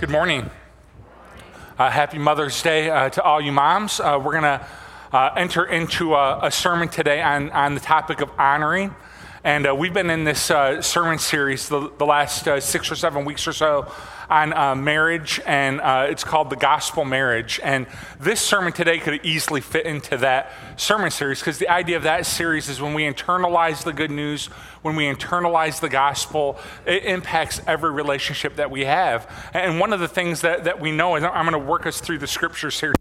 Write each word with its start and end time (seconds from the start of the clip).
Good 0.00 0.08
morning. 0.08 0.48
Uh, 1.78 1.90
happy 1.90 2.16
Mother's 2.16 2.62
Day 2.62 2.88
uh, 2.88 3.10
to 3.10 3.22
all 3.22 3.38
you 3.38 3.52
moms. 3.52 4.00
Uh, 4.00 4.18
we're 4.18 4.32
going 4.32 4.44
to 4.44 4.66
uh, 5.12 5.34
enter 5.36 5.66
into 5.66 6.14
a, 6.14 6.46
a, 6.46 6.50
sermon 6.50 6.88
today 6.88 7.20
on, 7.20 7.50
on 7.50 7.74
the 7.74 7.80
topic 7.80 8.22
of 8.22 8.30
honoring. 8.38 8.94
And 9.44 9.66
uh, 9.66 9.74
we've 9.74 9.92
been 9.92 10.08
in 10.08 10.24
this 10.24 10.50
uh, 10.50 10.80
sermon 10.80 11.18
series 11.18 11.68
the, 11.68 11.92
the 11.98 12.06
last 12.06 12.48
six 12.62 12.90
or 12.90 12.94
seven 12.94 13.26
weeks 13.26 13.46
or 13.46 13.52
so 13.52 13.92
on 14.30 14.52
uh, 14.52 14.76
marriage, 14.76 15.40
and 15.44 15.80
uh, 15.80 16.06
it's 16.08 16.22
called 16.22 16.50
The 16.50 16.56
Gospel 16.56 17.04
Marriage. 17.04 17.58
And 17.64 17.86
this 18.20 18.40
sermon 18.40 18.72
today 18.72 19.00
could 19.00 19.24
easily 19.24 19.60
fit 19.60 19.86
into 19.86 20.16
that 20.18 20.52
sermon 20.76 21.10
series 21.10 21.40
because 21.40 21.58
the 21.58 21.68
idea 21.68 21.96
of 21.96 22.04
that 22.04 22.24
series 22.26 22.68
is 22.68 22.80
when 22.80 22.94
we 22.94 23.02
internalize 23.02 23.82
the 23.82 23.92
good 23.92 24.12
news, 24.12 24.46
when 24.82 24.94
we 24.94 25.04
internalize 25.04 25.80
the 25.80 25.88
gospel, 25.88 26.58
it 26.86 27.04
impacts 27.04 27.60
every 27.66 27.90
relationship 27.90 28.54
that 28.56 28.70
we 28.70 28.84
have. 28.84 29.28
And 29.52 29.80
one 29.80 29.92
of 29.92 29.98
the 29.98 30.08
things 30.08 30.42
that, 30.42 30.62
that 30.64 30.80
we 30.80 30.92
know, 30.92 31.16
and 31.16 31.26
I'm 31.26 31.44
going 31.44 31.60
to 31.60 31.68
work 31.68 31.84
us 31.84 32.00
through 32.00 32.18
the 32.18 32.28
scriptures 32.28 32.78
here, 32.78 32.94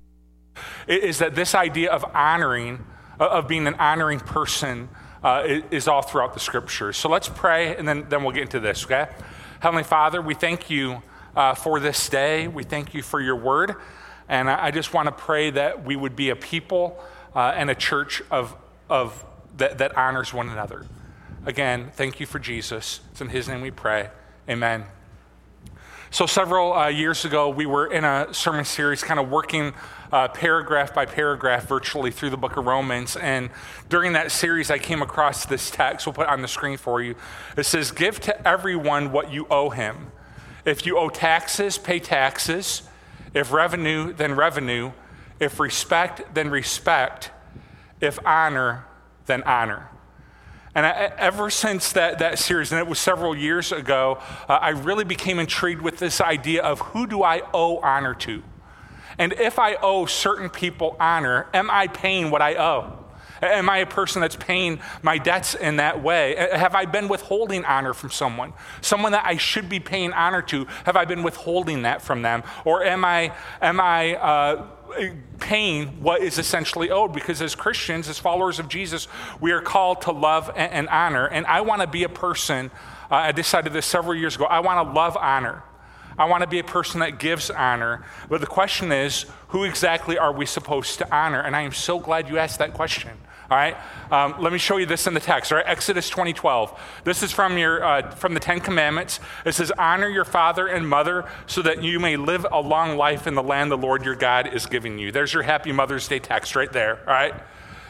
is 0.88 1.20
that 1.20 1.36
this 1.36 1.54
idea 1.54 1.92
of 1.92 2.04
honoring, 2.16 2.84
of 3.20 3.48
being 3.48 3.68
an 3.68 3.76
honoring 3.76 4.20
person, 4.20 4.90
uh, 5.24 5.44
is 5.70 5.88
all 5.88 6.02
throughout 6.02 6.34
the 6.34 6.40
scriptures. 6.40 6.98
So 6.98 7.08
let's 7.08 7.30
pray, 7.30 7.76
and 7.76 7.88
then, 7.88 8.08
then 8.10 8.24
we'll 8.24 8.34
get 8.34 8.44
into 8.44 8.60
this, 8.60 8.86
okay? 8.86 9.10
Heavenly 9.60 9.84
Father, 9.84 10.22
we 10.22 10.34
thank 10.34 10.70
you 10.70 11.04
uh, 11.36 11.54
for 11.54 11.80
this 11.80 12.10
day. 12.10 12.48
We 12.48 12.64
thank 12.64 12.94
you 12.94 13.02
for 13.02 13.22
your 13.22 13.36
word. 13.36 13.76
And 14.28 14.50
I, 14.50 14.68
I 14.68 14.72
just 14.72 14.94
want 14.94 15.08
to 15.08 15.12
pray 15.12 15.50
that 15.52 15.86
we 15.86 15.96
would 15.96 16.16
be 16.16 16.30
a 16.30 16.36
people 16.36 17.04
uh, 17.36 17.54
and 17.56 17.70
a 17.70 17.76
church 17.76 18.22
of, 18.32 18.56
of, 18.90 19.26
that, 19.58 19.78
that 19.80 19.98
honors 19.98 20.34
one 20.34 20.50
another. 20.50 20.86
Again, 21.46 21.92
thank 21.94 22.20
you 22.20 22.26
for 22.26 22.40
Jesus. 22.40 23.02
It's 23.12 23.22
in 23.22 23.30
his 23.30 23.48
name 23.48 23.62
we 23.62 23.72
pray. 23.72 24.10
Amen. 24.50 24.86
So, 26.12 26.26
several 26.26 26.74
uh, 26.74 26.88
years 26.88 27.24
ago, 27.24 27.50
we 27.50 27.68
were 27.68 27.86
in 27.86 28.04
a 28.04 28.34
sermon 28.34 28.66
series 28.66 29.04
kind 29.04 29.20
of 29.20 29.30
working 29.30 29.74
uh, 30.12 30.28
paragraph 30.28 30.92
by 30.92 31.06
paragraph 31.06 31.68
virtually 31.68 32.10
through 32.10 32.32
the 32.32 32.38
book 32.38 32.58
of 32.58 32.66
Romans. 32.66 33.16
And 33.16 33.52
during 33.90 34.14
that 34.14 34.32
series, 34.32 34.72
I 34.72 34.80
came 34.80 35.04
across 35.04 35.46
this 35.46 35.70
text. 35.70 36.08
We'll 36.08 36.14
put 36.14 36.28
on 36.28 36.42
the 36.42 36.48
screen 36.48 36.78
for 36.78 37.00
you. 37.00 37.16
It 37.56 37.66
says, 37.66 37.92
Give 37.92 38.20
to 38.22 38.48
everyone 38.48 39.12
what 39.12 39.32
you 39.32 39.46
owe 39.52 39.70
him. 39.70 40.12
If 40.66 40.86
you 40.86 40.98
owe 40.98 41.10
taxes, 41.10 41.78
pay 41.78 42.00
taxes. 42.00 42.84
If 43.34 43.52
revenue, 43.52 44.14
then 44.14 44.36
revenue. 44.36 44.92
If 45.40 45.60
respect, 45.60 46.34
then 46.34 46.50
respect. 46.50 47.32
If 48.02 48.20
honor, 48.26 48.86
then 49.26 49.44
honor. 49.44 49.90
And 50.76 50.86
I, 50.86 51.12
ever 51.18 51.50
since 51.50 51.94
that, 51.94 52.20
that 52.20 52.40
series, 52.40 52.72
and 52.72 52.80
it 52.80 52.88
was 52.88 53.00
several 53.00 53.36
years 53.36 53.72
ago, 53.72 54.20
uh, 54.48 54.54
I 54.54 54.70
really 54.70 55.04
became 55.04 55.40
intrigued 55.40 55.82
with 55.82 55.98
this 55.98 56.22
idea 56.22 56.62
of 56.64 56.80
who 56.80 57.08
do 57.08 57.24
I 57.24 57.42
owe 57.54 57.78
honor 57.80 58.14
to? 58.16 58.44
And 59.18 59.34
if 59.34 59.60
I 59.60 59.76
owe 59.76 60.06
certain 60.06 60.50
people 60.50 60.96
honor, 61.00 61.48
am 61.54 61.70
I 61.70 61.88
paying 61.88 62.32
what 62.32 62.42
I 62.42 62.56
owe? 62.56 62.99
Am 63.42 63.70
I 63.70 63.80
a 63.80 63.86
person 63.86 64.22
that's 64.22 64.36
paying 64.36 64.80
my 65.02 65.18
debts 65.18 65.56
in 65.56 65.78
that 65.78 66.02
way? 66.02 66.36
Have 66.36 66.76
I 66.76 66.86
been 66.86 67.08
withholding 67.08 67.66
honor 67.66 67.94
from 67.94 68.12
someone? 68.12 68.54
Someone 68.82 69.12
that 69.14 69.26
I 69.26 69.38
should 69.38 69.70
be 69.70 69.80
paying 69.80 70.14
honor 70.14 70.42
to, 70.44 70.66
have 70.86 70.96
I 70.96 71.06
been 71.06 71.24
withholding 71.24 71.84
that 71.84 72.02
from 72.02 72.22
them? 72.22 72.44
Or 72.66 72.84
am 72.84 73.06
I, 73.06 73.34
am 73.62 73.80
I, 73.80 74.16
uh, 74.16 74.68
paying 75.40 76.02
what 76.02 76.22
is 76.22 76.38
essentially 76.38 76.90
owed 76.90 77.14
because 77.14 77.42
as 77.42 77.56
Christians, 77.56 78.10
as 78.10 78.20
followers 78.20 78.60
of 78.60 78.68
Jesus, 78.68 79.08
we 79.40 79.52
are 79.52 79.62
called 79.62 80.02
to 80.02 80.12
love 80.12 80.50
and, 80.56 80.72
and 80.72 80.90
honor. 80.90 81.28
And 81.28 81.46
I 81.46 81.62
want 81.62 81.82
to 81.82 81.88
be 81.88 82.04
a 82.04 82.10
person, 82.10 82.72
uh, 83.12 83.16
I 83.16 83.32
decided 83.32 83.74
this 83.74 83.86
several 83.86 84.16
years 84.16 84.36
ago, 84.36 84.46
I 84.46 84.60
want 84.60 84.88
to 84.88 84.94
love 84.94 85.16
honor. 85.18 85.64
I 86.18 86.26
want 86.26 86.42
to 86.42 86.48
be 86.48 86.60
a 86.60 86.64
person 86.64 87.00
that 87.00 87.18
gives 87.18 87.50
honor. 87.50 88.04
But 88.28 88.42
the 88.42 88.48
question 88.48 88.92
is, 88.92 89.26
who 89.50 89.64
exactly 89.64 90.18
are 90.18 90.34
we 90.34 90.46
supposed 90.46 90.98
to 90.98 91.16
honor? 91.16 91.40
And 91.40 91.56
I 91.56 91.62
am 91.62 91.72
so 91.72 91.98
glad 92.00 92.28
you 92.28 92.38
asked 92.38 92.60
that 92.60 92.74
question. 92.74 93.12
All 93.52 93.58
right, 93.58 93.76
um, 94.12 94.36
let 94.40 94.54
me 94.54 94.60
show 94.60 94.78
you 94.78 94.86
this 94.86 95.08
in 95.08 95.16
the 95.16 95.20
text. 95.20 95.52
All 95.52 95.58
right, 95.58 95.68
Exodus 95.68 96.08
20:12. 96.10 96.78
This 97.04 97.24
is 97.24 97.32
from 97.32 97.58
your 97.58 97.84
uh, 97.84 98.12
from 98.12 98.36
the 98.36 98.40
Ten 98.40 98.60
Commandments. 98.60 99.20
It 99.44 99.54
says, 99.54 99.72
"Honor 99.72 100.08
your 100.08 100.26
father 100.26 100.68
and 100.68 100.88
mother, 100.88 101.26
so 101.48 101.64
that 101.64 101.82
you 101.82 102.00
may 102.00 102.16
live 102.16 102.46
a 102.52 102.62
long 102.62 102.96
life 102.96 103.26
in 103.26 103.34
the 103.34 103.42
land 103.42 103.72
the 103.72 103.78
Lord 103.78 104.06
your 104.06 104.16
God 104.16 104.54
is 104.54 104.68
giving 104.68 105.00
you." 105.00 105.12
There's 105.12 105.34
your 105.34 105.42
Happy 105.42 105.72
Mother's 105.72 106.08
Day 106.08 106.20
text 106.20 106.56
right 106.56 106.72
there. 106.72 107.00
All 107.08 107.14
right, 107.14 107.34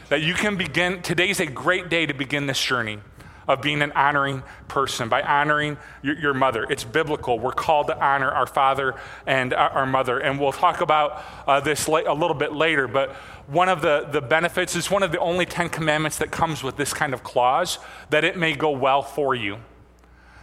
that 0.08 0.22
you 0.22 0.32
can 0.32 0.56
begin. 0.56 1.02
Today's 1.02 1.40
a 1.40 1.46
great 1.46 1.90
day 1.90 2.06
to 2.06 2.14
begin 2.14 2.46
this 2.46 2.62
journey 2.62 3.00
of 3.50 3.60
being 3.60 3.82
an 3.82 3.90
honoring 3.92 4.44
person, 4.68 5.08
by 5.08 5.22
honoring 5.22 5.76
your, 6.02 6.16
your, 6.16 6.34
mother. 6.34 6.64
It's 6.70 6.84
biblical. 6.84 7.38
We're 7.38 7.50
called 7.50 7.88
to 7.88 7.98
honor 7.98 8.30
our 8.30 8.46
father 8.46 8.94
and 9.26 9.52
our 9.52 9.86
mother. 9.86 10.20
And 10.20 10.38
we'll 10.38 10.52
talk 10.52 10.80
about 10.80 11.22
uh, 11.48 11.58
this 11.58 11.88
la- 11.88 12.02
a 12.06 12.14
little 12.14 12.36
bit 12.36 12.52
later, 12.52 12.86
but 12.86 13.10
one 13.48 13.68
of 13.68 13.82
the, 13.82 14.06
the 14.10 14.20
benefits 14.20 14.76
is 14.76 14.88
one 14.88 15.02
of 15.02 15.10
the 15.10 15.18
only 15.18 15.46
Ten 15.46 15.68
Commandments 15.68 16.18
that 16.18 16.30
comes 16.30 16.62
with 16.62 16.76
this 16.76 16.94
kind 16.94 17.12
of 17.12 17.24
clause 17.24 17.80
that 18.10 18.22
it 18.22 18.38
may 18.38 18.54
go 18.54 18.70
well 18.70 19.02
for 19.02 19.34
you. 19.34 19.58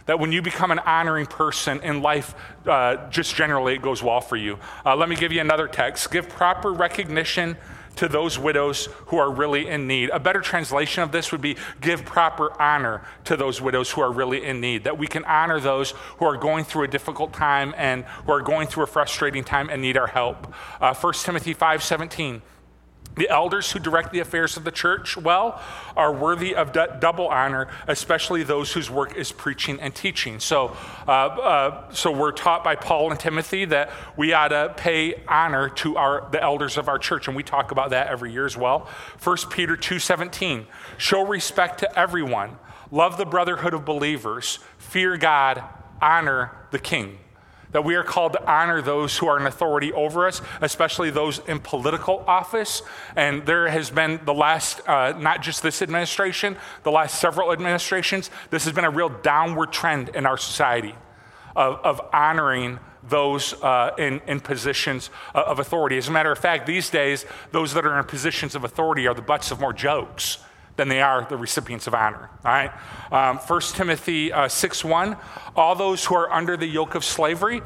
That 0.04 0.20
when 0.20 0.30
you 0.30 0.42
become 0.42 0.70
an 0.70 0.78
honoring 0.80 1.26
person 1.26 1.80
in 1.80 2.02
life, 2.02 2.34
uh, 2.66 3.08
just 3.08 3.34
generally, 3.34 3.74
it 3.74 3.82
goes 3.82 4.02
well 4.02 4.20
for 4.20 4.36
you. 4.36 4.58
Uh, 4.84 4.96
let 4.96 5.08
me 5.08 5.16
give 5.16 5.32
you 5.32 5.40
another 5.40 5.66
text. 5.66 6.10
Give 6.10 6.28
proper 6.28 6.72
recognition 6.72 7.56
to 7.98 8.06
those 8.06 8.38
widows 8.38 8.86
who 9.06 9.18
are 9.18 9.30
really 9.30 9.66
in 9.66 9.88
need. 9.88 10.08
A 10.10 10.20
better 10.20 10.40
translation 10.40 11.02
of 11.02 11.10
this 11.10 11.32
would 11.32 11.40
be 11.40 11.56
give 11.80 12.04
proper 12.04 12.60
honor 12.62 13.02
to 13.24 13.36
those 13.36 13.60
widows 13.60 13.90
who 13.90 14.00
are 14.00 14.12
really 14.12 14.44
in 14.44 14.60
need. 14.60 14.84
That 14.84 14.98
we 14.98 15.08
can 15.08 15.24
honor 15.24 15.58
those 15.58 15.90
who 16.18 16.24
are 16.24 16.36
going 16.36 16.64
through 16.64 16.84
a 16.84 16.88
difficult 16.88 17.32
time 17.32 17.74
and 17.76 18.04
who 18.04 18.32
are 18.32 18.40
going 18.40 18.68
through 18.68 18.84
a 18.84 18.86
frustrating 18.86 19.42
time 19.42 19.68
and 19.68 19.82
need 19.82 19.96
our 19.96 20.06
help. 20.06 20.54
Uh, 20.80 20.94
1 20.94 21.12
Timothy 21.14 21.54
5 21.54 21.82
17. 21.82 22.40
The 23.18 23.28
elders 23.28 23.72
who 23.72 23.80
direct 23.80 24.12
the 24.12 24.20
affairs 24.20 24.56
of 24.56 24.62
the 24.62 24.70
church 24.70 25.16
well 25.16 25.60
are 25.96 26.12
worthy 26.12 26.54
of 26.54 26.72
d- 26.72 26.86
double 27.00 27.26
honor, 27.26 27.66
especially 27.88 28.44
those 28.44 28.72
whose 28.72 28.88
work 28.88 29.16
is 29.16 29.32
preaching 29.32 29.80
and 29.80 29.92
teaching. 29.92 30.38
So, 30.38 30.76
uh, 31.06 31.10
uh, 31.10 31.92
so 31.92 32.12
we're 32.12 32.30
taught 32.30 32.62
by 32.62 32.76
Paul 32.76 33.10
and 33.10 33.18
Timothy 33.18 33.64
that 33.66 33.90
we 34.16 34.32
ought 34.32 34.48
to 34.48 34.72
pay 34.76 35.22
honor 35.26 35.68
to 35.68 35.96
our 35.96 36.28
the 36.30 36.40
elders 36.40 36.78
of 36.78 36.88
our 36.88 36.98
church, 36.98 37.26
and 37.26 37.36
we 37.36 37.42
talk 37.42 37.72
about 37.72 37.90
that 37.90 38.06
every 38.06 38.32
year 38.32 38.46
as 38.46 38.56
well. 38.56 38.88
1 39.22 39.36
Peter 39.50 39.76
two 39.76 39.98
seventeen: 39.98 40.66
Show 40.96 41.26
respect 41.26 41.80
to 41.80 41.98
everyone, 41.98 42.56
love 42.92 43.18
the 43.18 43.26
brotherhood 43.26 43.74
of 43.74 43.84
believers, 43.84 44.60
fear 44.78 45.16
God, 45.16 45.64
honor 46.00 46.52
the 46.70 46.78
king 46.78 47.18
that 47.72 47.84
we 47.84 47.94
are 47.94 48.02
called 48.02 48.32
to 48.32 48.50
honor 48.50 48.80
those 48.80 49.18
who 49.18 49.26
are 49.26 49.38
in 49.38 49.46
authority 49.46 49.92
over 49.92 50.26
us, 50.26 50.40
especially 50.60 51.10
those 51.10 51.40
in 51.40 51.60
political 51.60 52.24
office. 52.26 52.82
And 53.16 53.44
there 53.46 53.68
has 53.68 53.90
been 53.90 54.20
the 54.24 54.34
last, 54.34 54.80
uh, 54.88 55.14
not 55.18 55.42
just 55.42 55.62
this 55.62 55.82
administration, 55.82 56.56
the 56.82 56.90
last 56.90 57.20
several 57.20 57.52
administrations, 57.52 58.30
this 58.50 58.64
has 58.64 58.72
been 58.72 58.84
a 58.84 58.90
real 58.90 59.10
downward 59.10 59.72
trend 59.72 60.10
in 60.10 60.26
our 60.26 60.38
society 60.38 60.94
of, 61.54 61.74
of 61.84 62.00
honoring 62.12 62.78
those 63.04 63.54
uh, 63.62 63.94
in, 63.98 64.20
in 64.26 64.40
positions 64.40 65.10
of 65.34 65.58
authority. 65.58 65.96
As 65.96 66.08
a 66.08 66.12
matter 66.12 66.32
of 66.32 66.38
fact, 66.38 66.66
these 66.66 66.90
days, 66.90 67.24
those 67.52 67.72
that 67.74 67.86
are 67.86 67.98
in 67.98 68.04
positions 68.04 68.54
of 68.54 68.64
authority 68.64 69.06
are 69.06 69.14
the 69.14 69.22
butts 69.22 69.50
of 69.50 69.60
more 69.60 69.72
jokes 69.72 70.38
than 70.78 70.88
they 70.88 71.02
are 71.02 71.26
the 71.28 71.36
recipients 71.36 71.86
of 71.86 71.94
honor. 71.94 72.30
All 72.44 72.52
right? 72.52 72.70
Um, 73.12 73.36
1 73.36 73.60
Timothy 73.74 74.32
uh, 74.32 74.48
6 74.48 74.84
1 74.84 75.16
All 75.54 75.74
those 75.74 76.06
who 76.06 76.14
are 76.14 76.32
under 76.32 76.56
the 76.56 76.66
yoke 76.66 76.94
of 76.94 77.04
slavery 77.04 77.60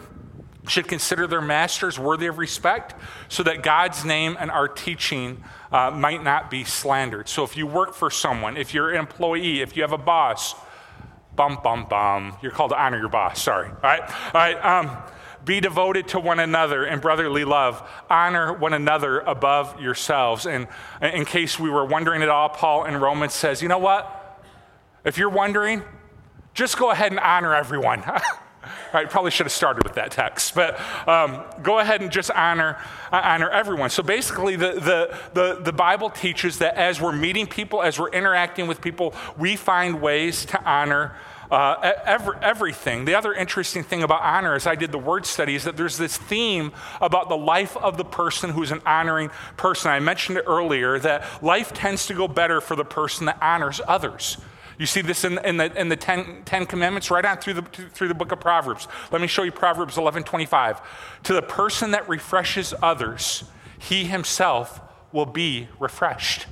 should 0.67 0.89
consider 0.89 1.27
their 1.27 1.41
masters 1.41 1.99
worthy 1.99 2.27
of 2.27 2.39
respect 2.39 2.95
so 3.29 3.43
that 3.43 3.63
God's 3.63 4.05
name 4.05 4.37
and 4.41 4.51
our 4.51 4.67
teaching 4.67 5.45
uh, 5.71 5.91
might 5.91 6.25
not 6.25 6.51
be 6.51 6.65
slandered. 6.65 7.29
So 7.29 7.45
if 7.45 7.57
you 7.57 7.67
work 7.67 7.95
for 7.95 8.11
someone, 8.11 8.57
if 8.57 8.73
you're 8.73 8.91
an 8.91 8.99
employee, 8.99 9.61
if 9.61 9.77
you 9.77 9.83
have 9.83 9.93
a 9.93 9.99
boss, 9.99 10.55
bum, 11.37 11.59
bum, 11.63 11.87
bum, 11.91 12.37
you're 12.43 12.53
called 12.53 12.71
to 12.71 12.81
honor 12.81 12.99
your 12.99 13.09
boss. 13.09 13.43
Sorry. 13.43 13.69
All 13.69 13.77
right? 13.83 14.01
All 14.01 14.33
right. 14.35 14.65
Um, 14.65 14.97
be 15.45 15.61
devoted 15.61 16.09
to 16.09 16.21
one 16.21 16.39
another 16.39 16.85
in 16.85 17.01
brotherly 17.01 17.45
love. 17.45 17.89
Honor 18.09 18.53
one 18.53 18.73
another 18.73 19.21
above 19.21 19.81
yourselves. 19.81 20.47
And 20.47 20.69
in 21.01 21.25
case 21.25 21.59
we 21.59 21.71
were 21.71 21.85
wondering 21.85 22.23
at 22.23 22.29
all, 22.29 22.49
Paul 22.49 22.85
in 22.85 22.97
Romans 22.97 23.35
says, 23.35 23.63
you 23.63 23.69
know 23.69 23.79
what? 23.79 24.19
If 25.05 25.19
you're 25.19 25.31
wondering, 25.31 25.83
just 26.55 26.79
go 26.79 26.91
ahead 26.91 27.13
and 27.13 27.21
honor 27.21 27.55
everyone. 27.55 28.05
I 28.93 29.07
probably 29.07 29.31
should 29.31 29.47
have 29.47 29.53
started 29.53 29.85
with 29.85 29.95
that 29.95 30.13
text, 30.13 30.55
but 30.55 30.79
um, 31.09 31.43
go 31.63 31.79
ahead 31.79 32.01
and 32.01 32.13
just 32.13 32.31
honor, 32.31 32.79
honor 33.11 33.51
everyone. 33.51 33.91
So 33.91 34.03
basically, 34.03 34.55
the, 34.55 34.73
the, 34.75 35.19
the, 35.35 35.61
the 35.63 35.73
Bible 35.73 36.11
teaches 36.11 36.59
that 36.59 36.77
as 36.77 37.01
we're 37.01 37.13
meeting 37.13 37.47
people, 37.47 37.83
as 37.83 37.99
we're 37.99 38.11
interacting 38.11 38.67
with 38.67 38.81
people, 38.81 39.15
we 39.37 39.57
find 39.57 40.01
ways 40.01 40.45
to 40.47 40.63
honor 40.63 41.17
uh, 41.53 41.93
every, 42.07 42.35
everything. 42.41 43.05
The 43.05 43.15
other 43.15 43.35
interesting 43.35 43.85
thing 43.85 44.03
about 44.03 44.23
honor, 44.23 44.55
as 44.55 44.67
I 44.67 44.75
did 44.75 44.91
the 44.91 44.99
word 44.99 45.27
study, 45.27 45.55
is 45.55 45.65
that 45.65 45.77
there's 45.77 45.99
this 45.99 46.17
theme 46.17 46.73
about 46.99 47.29
the 47.29 47.37
life 47.37 47.77
of 47.77 47.99
the 47.99 48.07
person 48.07 48.51
who's 48.51 48.71
an 48.71 48.81
honoring 48.87 49.31
person. 49.59 49.91
I 49.91 50.01
mentioned 50.01 50.39
it 50.39 50.45
earlier 50.47 50.99
that 51.01 51.43
life 51.43 51.75
tends 51.75 52.07
to 52.07 52.15
go 52.15 52.27
better 52.27 52.63
for 52.63 52.75
the 52.75 52.87
person 52.87 53.27
that 53.27 53.37
honors 53.43 53.83
others. 53.87 54.39
You 54.79 54.87
see 54.87 55.03
this 55.03 55.25
in, 55.25 55.39
in 55.45 55.59
the, 55.59 55.79
in 55.79 55.91
the 55.91 55.97
Commandments 56.67 57.11
right 57.11 57.25
on 57.25 57.37
through 57.37 57.55
the, 57.55 57.63
through 57.63 58.09
the 58.09 58.15
book 58.15 58.33
of 58.33 58.41
Proverbs. 58.41 58.89
Let 59.11 59.21
me 59.21 59.27
show 59.27 59.43
you 59.43 59.53
Proverbs 59.53 59.99
11 59.99 60.25
25. 60.25 60.81
To 61.25 61.35
the 61.35 61.43
person 61.43 61.91
that 61.91 62.09
refreshes 62.09 62.73
others, 62.83 63.45
he 63.79 64.05
himself 64.05 64.81
will 65.13 65.27
be 65.27 65.69
refreshed. 65.79 66.47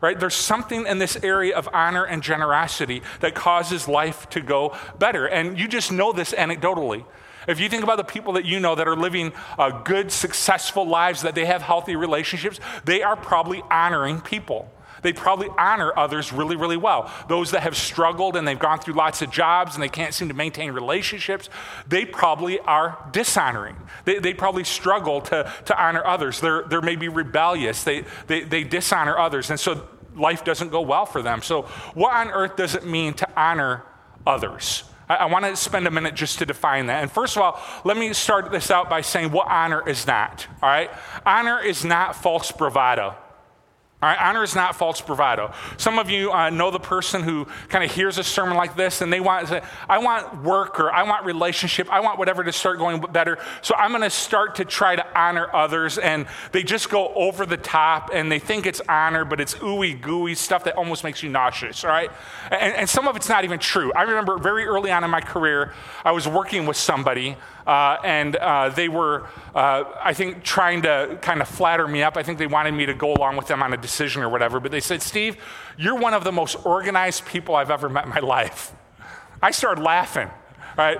Right? 0.00 0.18
There's 0.18 0.34
something 0.34 0.86
in 0.86 0.98
this 0.98 1.16
area 1.22 1.56
of 1.56 1.68
honor 1.72 2.04
and 2.04 2.22
generosity 2.22 3.02
that 3.20 3.34
causes 3.34 3.88
life 3.88 4.28
to 4.30 4.40
go 4.40 4.76
better. 4.98 5.26
And 5.26 5.58
you 5.58 5.68
just 5.68 5.90
know 5.90 6.12
this 6.12 6.32
anecdotally. 6.32 7.04
If 7.48 7.60
you 7.60 7.68
think 7.68 7.82
about 7.82 7.96
the 7.96 8.04
people 8.04 8.34
that 8.34 8.44
you 8.44 8.60
know 8.60 8.74
that 8.74 8.88
are 8.88 8.96
living 8.96 9.32
uh, 9.58 9.70
good, 9.82 10.10
successful 10.10 10.86
lives, 10.86 11.22
that 11.22 11.34
they 11.34 11.46
have 11.46 11.62
healthy 11.62 11.96
relationships, 11.96 12.60
they 12.84 13.02
are 13.02 13.16
probably 13.16 13.62
honoring 13.70 14.20
people. 14.20 14.70
They 15.06 15.12
probably 15.12 15.48
honor 15.56 15.96
others 15.96 16.32
really, 16.32 16.56
really 16.56 16.76
well. 16.76 17.08
Those 17.28 17.52
that 17.52 17.62
have 17.62 17.76
struggled 17.76 18.34
and 18.34 18.46
they've 18.46 18.58
gone 18.58 18.80
through 18.80 18.94
lots 18.94 19.22
of 19.22 19.30
jobs 19.30 19.76
and 19.76 19.82
they 19.84 19.88
can't 19.88 20.12
seem 20.12 20.26
to 20.26 20.34
maintain 20.34 20.72
relationships, 20.72 21.48
they 21.86 22.04
probably 22.04 22.58
are 22.58 22.98
dishonoring. 23.12 23.76
They, 24.04 24.18
they 24.18 24.34
probably 24.34 24.64
struggle 24.64 25.20
to, 25.20 25.52
to 25.66 25.80
honor 25.80 26.04
others. 26.04 26.40
They're, 26.40 26.64
they're 26.64 26.82
maybe 26.82 27.06
rebellious. 27.06 27.84
They, 27.84 28.02
they, 28.26 28.42
they 28.42 28.64
dishonor 28.64 29.16
others. 29.16 29.48
And 29.48 29.60
so 29.60 29.86
life 30.16 30.44
doesn't 30.44 30.70
go 30.70 30.80
well 30.80 31.06
for 31.06 31.22
them. 31.22 31.40
So, 31.40 31.62
what 31.94 32.12
on 32.12 32.32
earth 32.32 32.56
does 32.56 32.74
it 32.74 32.84
mean 32.84 33.14
to 33.14 33.28
honor 33.40 33.84
others? 34.26 34.82
I, 35.08 35.14
I 35.14 35.24
want 35.26 35.44
to 35.44 35.54
spend 35.54 35.86
a 35.86 35.90
minute 35.92 36.16
just 36.16 36.40
to 36.40 36.46
define 36.46 36.86
that. 36.86 37.02
And 37.02 37.12
first 37.12 37.36
of 37.36 37.42
all, 37.42 37.62
let 37.84 37.96
me 37.96 38.12
start 38.12 38.50
this 38.50 38.72
out 38.72 38.90
by 38.90 39.02
saying 39.02 39.30
what 39.30 39.46
honor 39.46 39.88
is 39.88 40.04
not. 40.04 40.48
All 40.60 40.68
right? 40.68 40.90
Honor 41.24 41.60
is 41.60 41.84
not 41.84 42.16
false 42.16 42.50
bravado. 42.50 43.14
All 44.02 44.10
right, 44.10 44.18
honor 44.20 44.42
is 44.42 44.54
not 44.54 44.76
false 44.76 45.00
bravado. 45.00 45.54
Some 45.78 45.98
of 45.98 46.10
you 46.10 46.30
uh, 46.30 46.50
know 46.50 46.70
the 46.70 46.78
person 46.78 47.22
who 47.22 47.46
kind 47.70 47.82
of 47.82 47.90
hears 47.90 48.18
a 48.18 48.24
sermon 48.24 48.54
like 48.54 48.76
this 48.76 49.00
and 49.00 49.10
they 49.10 49.20
want 49.20 49.46
to 49.46 49.54
say, 49.54 49.66
I 49.88 49.96
want 49.96 50.42
work 50.42 50.78
or 50.78 50.92
I 50.92 51.04
want 51.04 51.24
relationship, 51.24 51.90
I 51.90 52.00
want 52.00 52.18
whatever 52.18 52.44
to 52.44 52.52
start 52.52 52.76
going 52.76 53.00
better. 53.00 53.38
So 53.62 53.74
I'm 53.74 53.92
going 53.92 54.02
to 54.02 54.10
start 54.10 54.56
to 54.56 54.66
try 54.66 54.96
to 54.96 55.18
honor 55.18 55.48
others. 55.56 55.96
And 55.96 56.26
they 56.52 56.62
just 56.62 56.90
go 56.90 57.08
over 57.14 57.46
the 57.46 57.56
top 57.56 58.10
and 58.12 58.30
they 58.30 58.38
think 58.38 58.66
it's 58.66 58.82
honor, 58.86 59.24
but 59.24 59.40
it's 59.40 59.54
ooey 59.54 59.98
gooey 59.98 60.34
stuff 60.34 60.64
that 60.64 60.76
almost 60.76 61.02
makes 61.02 61.22
you 61.22 61.30
nauseous, 61.30 61.82
all 61.82 61.90
right? 61.90 62.10
And, 62.50 62.74
and 62.74 62.90
some 62.90 63.08
of 63.08 63.16
it's 63.16 63.30
not 63.30 63.44
even 63.44 63.58
true. 63.58 63.94
I 63.94 64.02
remember 64.02 64.36
very 64.36 64.66
early 64.66 64.90
on 64.90 65.04
in 65.04 65.10
my 65.10 65.22
career, 65.22 65.72
I 66.04 66.12
was 66.12 66.28
working 66.28 66.66
with 66.66 66.76
somebody 66.76 67.34
uh, 67.66 67.96
and 68.04 68.36
uh, 68.36 68.68
they 68.68 68.88
were, 68.88 69.26
uh, 69.54 69.84
I 70.02 70.14
think, 70.14 70.44
trying 70.44 70.82
to 70.82 71.18
kind 71.20 71.40
of 71.40 71.48
flatter 71.48 71.86
me 71.88 72.02
up. 72.02 72.16
I 72.16 72.22
think 72.22 72.38
they 72.38 72.46
wanted 72.46 72.72
me 72.72 72.86
to 72.86 72.94
go 72.94 73.12
along 73.12 73.36
with 73.36 73.48
them 73.48 73.62
on 73.62 73.72
a 73.72 73.76
decision 73.76 74.22
or 74.22 74.28
whatever. 74.28 74.60
But 74.60 74.70
they 74.70 74.80
said, 74.80 75.02
Steve, 75.02 75.36
you're 75.76 75.96
one 75.96 76.14
of 76.14 76.24
the 76.24 76.32
most 76.32 76.64
organized 76.64 77.26
people 77.26 77.56
I've 77.56 77.70
ever 77.70 77.88
met 77.88 78.04
in 78.04 78.10
my 78.10 78.20
life. 78.20 78.72
I 79.42 79.50
started 79.50 79.82
laughing, 79.82 80.30
right? 80.78 80.98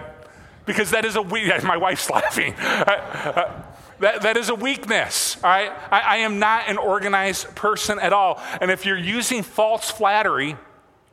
Because 0.64 0.90
that 0.90 1.04
is 1.04 1.16
a 1.16 1.22
weak, 1.22 1.50
my 1.62 1.76
wife's 1.76 2.10
laughing. 2.10 2.54
Uh, 2.86 3.62
that, 3.98 4.22
that 4.22 4.36
is 4.36 4.50
a 4.50 4.54
weakness, 4.54 5.38
right? 5.42 5.72
I, 5.90 6.00
I 6.00 6.16
am 6.18 6.38
not 6.38 6.68
an 6.68 6.76
organized 6.76 7.54
person 7.54 7.98
at 7.98 8.12
all. 8.12 8.42
And 8.60 8.70
if 8.70 8.84
you're 8.84 8.98
using 8.98 9.42
false 9.42 9.90
flattery, 9.90 10.56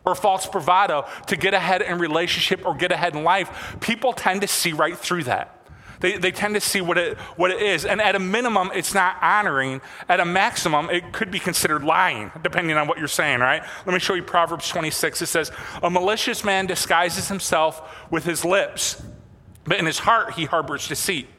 or 0.06 0.16
false 0.16 0.46
bravado 0.46 1.06
to 1.28 1.36
get 1.36 1.54
ahead 1.54 1.82
in 1.82 2.00
relationship 2.00 2.66
or 2.66 2.76
get 2.76 2.92
ahead 2.92 3.16
in 3.16 3.24
life, 3.24 3.78
people 3.80 4.14
tend 4.14 4.42
to 4.42 4.48
see 4.48 4.74
right 4.74 4.98
through 4.98 5.24
that. 5.24 5.64
They, 6.04 6.18
they 6.18 6.32
tend 6.32 6.56
to 6.56 6.60
see 6.60 6.82
what 6.82 6.98
it, 6.98 7.18
what 7.38 7.50
it 7.50 7.62
is. 7.62 7.86
And 7.86 8.02
at 8.02 8.14
a 8.14 8.20
minimum, 8.20 8.72
it's 8.76 8.94
not 8.94 9.16
honoring. 9.22 9.80
At 10.10 10.20
a 10.20 10.26
maximum, 10.26 10.90
it 10.90 11.14
could 11.14 11.32
be 11.32 11.40
considered 11.40 11.82
lying, 11.82 12.30
depending 12.42 12.76
on 12.76 12.88
what 12.88 13.00
you're 13.00 13.08
saying, 13.08 13.40
right? 13.40 13.64
Let 13.86 13.94
me 13.94 14.00
show 14.00 14.14
you 14.14 14.22
Proverbs 14.22 14.68
26. 14.68 15.22
It 15.22 15.28
says, 15.28 15.50
A 15.82 15.90
malicious 15.90 16.44
man 16.44 16.66
disguises 16.66 17.30
himself 17.30 18.12
with 18.12 18.26
his 18.26 18.44
lips, 18.44 19.02
but 19.64 19.80
in 19.80 19.86
his 19.86 20.00
heart 20.00 20.34
he 20.34 20.44
harbors 20.44 20.90
deceit. 20.90 21.30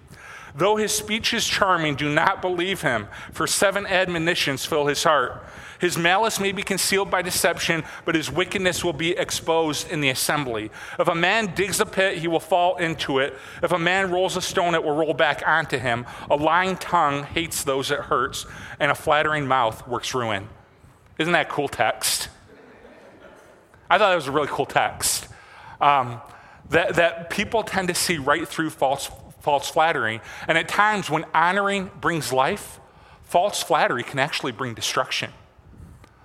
Though 0.56 0.76
his 0.76 0.92
speech 0.92 1.34
is 1.34 1.44
charming, 1.44 1.96
do 1.96 2.08
not 2.08 2.40
believe 2.40 2.82
him, 2.82 3.08
for 3.32 3.46
seven 3.46 3.86
admonitions 3.86 4.64
fill 4.64 4.86
his 4.86 5.02
heart. 5.02 5.44
His 5.80 5.98
malice 5.98 6.38
may 6.38 6.52
be 6.52 6.62
concealed 6.62 7.10
by 7.10 7.22
deception, 7.22 7.82
but 8.04 8.14
his 8.14 8.30
wickedness 8.30 8.84
will 8.84 8.92
be 8.92 9.10
exposed 9.10 9.90
in 9.90 10.00
the 10.00 10.10
assembly. 10.10 10.70
If 10.98 11.08
a 11.08 11.14
man 11.14 11.54
digs 11.56 11.80
a 11.80 11.86
pit, 11.86 12.18
he 12.18 12.28
will 12.28 12.40
fall 12.40 12.76
into 12.76 13.18
it. 13.18 13.34
If 13.62 13.72
a 13.72 13.78
man 13.78 14.12
rolls 14.12 14.36
a 14.36 14.40
stone, 14.40 14.74
it 14.76 14.84
will 14.84 14.94
roll 14.94 15.12
back 15.12 15.42
onto 15.44 15.76
him. 15.76 16.06
A 16.30 16.36
lying 16.36 16.76
tongue 16.76 17.24
hates 17.24 17.64
those 17.64 17.90
it 17.90 17.98
hurts, 17.98 18.46
and 18.78 18.92
a 18.92 18.94
flattering 18.94 19.48
mouth 19.48 19.86
works 19.88 20.14
ruin. 20.14 20.48
Isn't 21.18 21.32
that 21.32 21.48
cool 21.48 21.68
text? 21.68 22.28
I 23.90 23.98
thought 23.98 24.10
that 24.10 24.16
was 24.16 24.28
a 24.28 24.32
really 24.32 24.48
cool 24.48 24.66
text. 24.66 25.26
Um, 25.80 26.20
that, 26.70 26.94
that 26.94 27.28
people 27.28 27.62
tend 27.62 27.88
to 27.88 27.94
see 27.94 28.18
right 28.18 28.46
through 28.48 28.70
false, 28.70 29.10
false 29.44 29.70
flattery. 29.70 30.20
And 30.48 30.58
at 30.58 30.68
times, 30.68 31.10
when 31.10 31.24
honoring 31.34 31.90
brings 32.00 32.32
life, 32.32 32.80
false 33.22 33.62
flattery 33.62 34.02
can 34.02 34.18
actually 34.18 34.52
bring 34.52 34.74
destruction. 34.74 35.30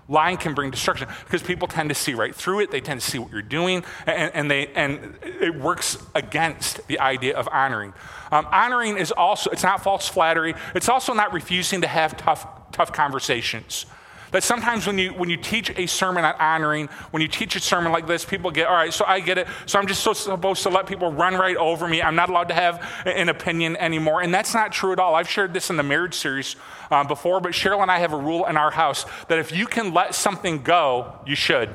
Lying 0.07 0.37
can 0.37 0.55
bring 0.55 0.71
destruction 0.71 1.07
because 1.25 1.43
people 1.43 1.67
tend 1.67 1.89
to 1.89 1.95
see 1.95 2.15
right 2.15 2.33
through 2.33 2.61
it. 2.61 2.71
They 2.71 2.81
tend 2.81 3.01
to 3.01 3.05
see 3.05 3.19
what 3.19 3.31
you're 3.31 3.43
doing, 3.43 3.83
and, 4.07 4.33
and 4.33 4.49
they, 4.49 4.67
and 4.67 5.19
it 5.21 5.53
works 5.53 5.99
against 6.15 6.87
the 6.87 6.97
idea 6.99 7.37
of 7.37 7.47
honoring. 7.51 7.93
Um, 8.31 8.47
honoring 8.51 8.97
is 8.97 9.11
also, 9.11 9.51
it's 9.51 9.61
not 9.61 9.83
false 9.83 10.07
flattery. 10.07 10.55
It's 10.73 10.89
also 10.89 11.13
not 11.13 11.31
refusing 11.31 11.81
to 11.81 11.87
have 11.87 12.17
tough, 12.17 12.47
tough 12.71 12.91
conversations. 12.91 13.85
That 14.31 14.43
sometimes 14.43 14.85
when 14.85 14.97
you, 14.97 15.11
when 15.13 15.29
you 15.29 15.37
teach 15.37 15.71
a 15.77 15.87
sermon 15.87 16.23
on 16.23 16.35
honoring, 16.39 16.87
when 17.11 17.21
you 17.21 17.27
teach 17.27 17.55
a 17.55 17.59
sermon 17.59 17.91
like 17.91 18.05
this, 18.05 18.23
people 18.23 18.51
get, 18.51 18.67
all 18.67 18.75
right, 18.75 18.93
so 18.93 19.05
I 19.07 19.19
get 19.19 19.37
it. 19.37 19.47
So 19.65 19.79
I'm 19.79 19.87
just 19.87 20.03
so 20.03 20.13
supposed 20.13 20.63
to 20.63 20.69
let 20.69 20.85
people 20.85 21.11
run 21.11 21.33
right 21.33 21.55
over 21.55 21.87
me. 21.87 22.01
I'm 22.01 22.15
not 22.15 22.29
allowed 22.29 22.49
to 22.49 22.53
have 22.53 22.85
an 23.05 23.29
opinion 23.29 23.75
anymore. 23.77 24.21
And 24.21 24.33
that's 24.33 24.53
not 24.53 24.71
true 24.71 24.91
at 24.91 24.99
all. 24.99 25.15
I've 25.15 25.29
shared 25.29 25.53
this 25.53 25.69
in 25.69 25.77
the 25.77 25.83
marriage 25.83 26.13
series 26.13 26.55
uh, 26.91 27.03
before, 27.03 27.39
but 27.39 27.53
Cheryl 27.53 27.81
and 27.81 27.89
I 27.89 27.99
have 27.99 28.13
a 28.13 28.17
rule 28.17 28.45
in 28.45 28.55
our 28.55 28.71
house 28.71 29.05
that 29.27 29.39
if 29.39 29.51
you 29.51 29.65
can 29.65 29.93
let 29.93 30.13
something 30.13 30.61
go, 30.61 31.13
you 31.25 31.35
should. 31.35 31.69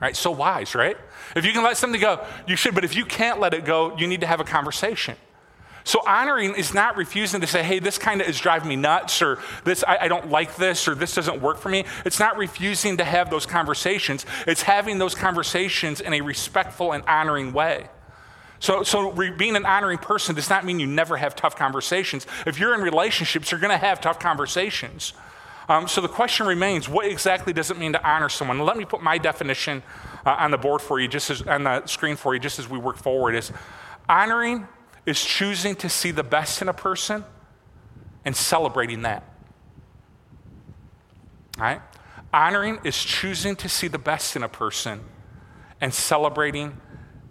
Right? 0.00 0.16
So 0.16 0.30
wise, 0.30 0.74
right? 0.74 0.96
If 1.34 1.44
you 1.44 1.52
can 1.52 1.62
let 1.62 1.76
something 1.76 2.00
go, 2.00 2.24
you 2.46 2.56
should. 2.56 2.74
But 2.74 2.84
if 2.84 2.94
you 2.96 3.04
can't 3.04 3.40
let 3.40 3.54
it 3.54 3.64
go, 3.64 3.96
you 3.96 4.06
need 4.06 4.20
to 4.20 4.26
have 4.26 4.40
a 4.40 4.44
conversation. 4.44 5.16
So 5.84 6.00
honoring 6.06 6.54
is 6.54 6.74
not 6.74 6.96
refusing 6.96 7.40
to 7.40 7.46
say, 7.46 7.62
hey, 7.62 7.78
this 7.78 7.98
kind 7.98 8.20
of 8.20 8.28
is 8.28 8.38
driving 8.38 8.68
me 8.68 8.76
nuts, 8.76 9.20
or 9.20 9.38
this, 9.64 9.82
I, 9.86 9.98
I, 10.02 10.08
don't 10.08 10.30
like 10.30 10.56
this, 10.56 10.86
or 10.86 10.94
this 10.94 11.14
doesn't 11.14 11.40
work 11.42 11.58
for 11.58 11.68
me. 11.68 11.84
It's 12.04 12.20
not 12.20 12.36
refusing 12.36 12.98
to 12.98 13.04
have 13.04 13.30
those 13.30 13.46
conversations. 13.46 14.24
It's 14.46 14.62
having 14.62 14.98
those 14.98 15.14
conversations 15.14 16.00
in 16.00 16.12
a 16.12 16.20
respectful 16.20 16.92
and 16.92 17.04
honoring 17.06 17.52
way. 17.52 17.88
So, 18.60 18.84
so 18.84 19.10
re- 19.10 19.30
being 19.30 19.56
an 19.56 19.66
honoring 19.66 19.98
person 19.98 20.36
does 20.36 20.48
not 20.48 20.64
mean 20.64 20.78
you 20.78 20.86
never 20.86 21.16
have 21.16 21.34
tough 21.34 21.56
conversations. 21.56 22.28
If 22.46 22.60
you're 22.60 22.74
in 22.74 22.80
relationships, 22.80 23.50
you're 23.50 23.60
going 23.60 23.72
to 23.72 23.76
have 23.76 24.00
tough 24.00 24.20
conversations. 24.20 25.14
Um, 25.68 25.88
so 25.88 26.00
the 26.00 26.08
question 26.08 26.46
remains 26.46 26.88
what 26.88 27.06
exactly 27.06 27.52
does 27.52 27.72
it 27.72 27.78
mean 27.78 27.92
to 27.92 28.08
honor 28.08 28.28
someone? 28.28 28.60
Let 28.60 28.76
me 28.76 28.84
put 28.84 29.02
my 29.02 29.18
definition 29.18 29.82
uh, 30.24 30.36
on 30.38 30.52
the 30.52 30.58
board 30.58 30.80
for 30.80 31.00
you, 31.00 31.08
just 31.08 31.30
as, 31.30 31.42
on 31.42 31.64
the 31.64 31.84
screen 31.86 32.14
for 32.14 32.34
you, 32.34 32.40
just 32.40 32.60
as 32.60 32.68
we 32.68 32.78
work 32.78 32.98
forward. 32.98 33.34
Is 33.34 33.50
honoring 34.08 34.68
is 35.06 35.22
choosing 35.22 35.74
to 35.76 35.88
see 35.88 36.10
the 36.10 36.22
best 36.22 36.62
in 36.62 36.68
a 36.68 36.72
person 36.72 37.24
and 38.24 38.36
celebrating 38.36 39.02
that. 39.02 39.24
All 41.58 41.64
right? 41.64 41.80
Honoring 42.32 42.78
is 42.84 42.96
choosing 42.96 43.56
to 43.56 43.68
see 43.68 43.88
the 43.88 43.98
best 43.98 44.36
in 44.36 44.42
a 44.42 44.48
person 44.48 45.00
and 45.80 45.92
celebrating 45.92 46.76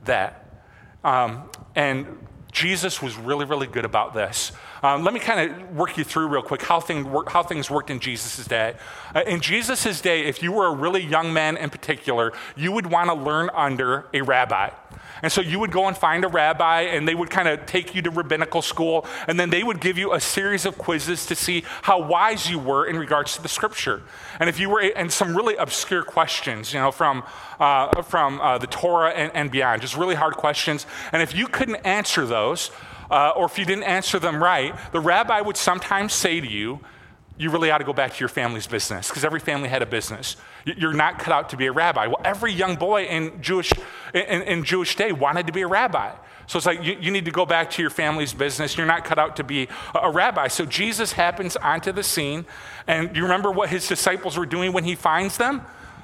that. 0.06 0.63
Um, 1.04 1.50
and 1.75 2.06
Jesus 2.51 3.01
was 3.01 3.16
really, 3.18 3.46
really 3.46 3.68
good 3.68 3.86
about 3.86 4.13
this. 4.13 4.51
Um, 4.84 5.04
let 5.04 5.13
me 5.13 5.20
kind 5.20 5.51
of 5.51 5.75
work 5.75 5.98
you 5.98 6.04
through 6.04 6.28
real 6.28 6.42
quick 6.42 6.62
how, 6.62 6.80
thing 6.80 7.06
how 7.28 7.44
things 7.44 7.70
worked 7.70 7.90
in 7.90 8.00
Jesus' 8.00 8.46
day. 8.46 8.75
Uh, 9.16 9.24
in 9.25 9.40
Jesus' 9.40 10.01
day, 10.01 10.25
if 10.25 10.44
you 10.44 10.51
were 10.51 10.68
a 10.68 10.75
really 10.75 11.04
young 11.04 11.34
man 11.34 11.56
in 11.56 11.70
particular, 11.70 12.34
you 12.56 12.72
would 12.72 12.88
want 12.88 13.10
to 13.10 13.13
learn 13.13 13.50
under 13.54 14.08
a 14.13 14.22
rabbi. 14.22 14.70
And 15.22 15.32
so 15.32 15.41
you 15.41 15.60
would 15.60 15.72
go 15.72 15.88
and 15.88 15.96
find 15.96 16.24
a 16.25 16.27
rabbi, 16.27 16.82
and 16.82 17.08
they 17.08 17.15
would 17.15 17.30
kind 17.30 17.48
of 17.48 17.65
take 17.65 17.94
you 17.96 18.01
to 18.01 18.10
rabbinical 18.10 18.62
school, 18.62 19.06
and 19.27 19.39
then 19.39 19.50
they 19.50 19.63
would 19.63 19.80
give 19.80 19.98
you 19.98 20.13
a 20.13 20.20
series 20.20 20.65
of 20.65 20.77
quizzes 20.77 21.25
to 21.27 21.36
see 21.36 21.63
how 21.84 22.01
wise 22.01 22.50
you 22.50 22.60
were 22.60 22.86
in 22.86 22.98
regards 22.98 23.36
to 23.36 23.41
the 23.41 23.50
scripture. 23.50 24.01
And 24.39 24.50
if 24.50 24.60
you 24.60 24.70
were, 24.70 24.82
and 24.82 25.12
some 25.12 25.36
really 25.36 25.56
obscure 25.56 26.03
questions, 26.03 26.74
you 26.74 26.80
know, 26.80 26.91
from, 26.91 27.24
uh, 27.60 28.01
from 28.01 28.41
uh, 28.41 28.58
the 28.58 28.68
Torah 28.68 29.12
and, 29.12 29.32
and 29.36 29.51
beyond, 29.51 29.82
just 29.82 29.98
really 29.98 30.15
hard 30.15 30.36
questions. 30.36 30.86
And 31.12 31.22
if 31.22 31.36
you 31.36 31.48
couldn't 31.48 31.77
answer 31.77 32.25
those, 32.25 32.72
uh, 33.10 33.34
or 33.36 33.46
if 33.46 33.60
you 33.60 33.65
didn't 33.65 33.84
answer 33.84 34.20
them 34.20 34.41
right, 34.41 34.74
the 34.91 35.00
rabbi 35.00 35.41
would 35.41 35.58
sometimes 35.58 36.13
say 36.13 36.39
to 36.39 36.48
you, 36.48 36.80
you 37.38 37.50
really 37.50 37.72
ought 37.72 37.80
to 37.80 37.84
go 37.84 37.94
back 37.94 38.13
to 38.13 38.20
your 38.20 38.30
family's 38.30 38.68
business 38.68 39.10
because 39.10 39.25
every 39.25 39.39
family 39.39 39.68
had 39.68 39.82
a 39.82 39.86
business. 39.86 40.38
You're 40.65 40.94
not 40.94 41.20
cut 41.20 41.34
out 41.34 41.50
to 41.50 41.58
be 41.58 41.68
a 41.68 41.72
rabbi. 41.72 42.08
Well, 42.08 42.22
every 42.24 42.53
young 42.53 42.75
boy 42.75 43.06
in 43.06 43.41
Jewish, 43.41 43.74
in, 44.13 44.41
in 44.44 44.63
Jewish 44.63 44.96
day 44.96 45.12
wanted 45.12 45.48
to 45.48 45.53
be 45.53 45.62
a 45.62 45.68
rabbi. 45.68 46.13
So 46.48 46.58
it's 46.58 46.65
like 46.65 46.84
you, 46.84 46.98
you, 47.00 47.12
need 47.12 47.25
to 47.25 47.32
go 47.32 47.46
back 47.46 47.70
to 47.72 47.82
your 47.82 47.89
family's 47.89 48.34
business. 48.34 48.75
You're 48.75 48.86
not 48.86 49.06
cut 49.06 49.18
out 49.18 49.38
to 49.38 49.44
be 49.44 49.70
a, 49.96 50.00
a 50.00 50.12
rabbi. 50.12 50.50
So 50.50 50.65
Jesus 50.65 51.13
happens 51.13 51.56
onto 51.56 51.91
the 51.91 52.03
scene. 52.03 52.46
And 52.88 53.15
you 53.15 53.24
remember 53.24 53.51
what 53.51 53.70
his 53.70 53.88
disciples 53.88 54.38
were 54.38 54.46
doing 54.46 54.74
when 54.74 54.84
he 54.84 54.96
finds 54.96 55.38
them? 55.38 55.62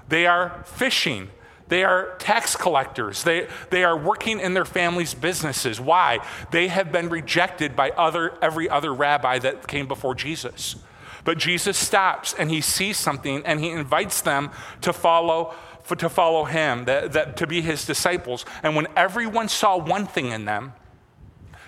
They 0.08 0.26
are 0.26 0.64
fishing. 0.66 1.30
They 1.68 1.84
are 1.84 2.16
tax 2.18 2.56
collectors. 2.56 3.24
They, 3.24 3.48
they 3.72 3.84
are 3.84 3.98
working 3.98 4.40
in 4.40 4.54
their 4.54 4.66
families' 4.66 5.14
businesses. 5.14 5.82
Why? 5.82 6.20
They 6.52 6.70
have 6.70 6.92
been 6.92 7.10
rejected 7.10 7.76
by 7.76 7.90
other, 7.92 8.38
every 8.42 8.70
other 8.70 8.94
rabbi 8.94 9.40
that 9.40 9.68
came 9.68 9.88
before 9.88 10.16
Jesus. 10.16 10.78
But 11.28 11.40
Jesus 11.40 11.78
stops 11.78 12.34
and 12.40 12.50
he 12.50 12.62
sees 12.62 12.96
something 12.96 13.46
and 13.46 13.60
he 13.60 13.72
invites 13.72 14.22
them 14.22 14.50
to 14.80 14.94
follow, 14.94 15.54
for, 15.84 15.98
to 15.98 16.08
follow 16.08 16.46
him, 16.46 16.86
that, 16.86 17.12
that, 17.12 17.36
to 17.36 17.46
be 17.46 17.60
his 17.60 17.86
disciples. 17.86 18.46
And 18.64 18.78
when 18.78 18.88
everyone 18.96 19.50
saw 19.50 19.76
one 19.76 20.08
thing 20.08 20.28
in 20.28 20.46
them, 20.46 20.72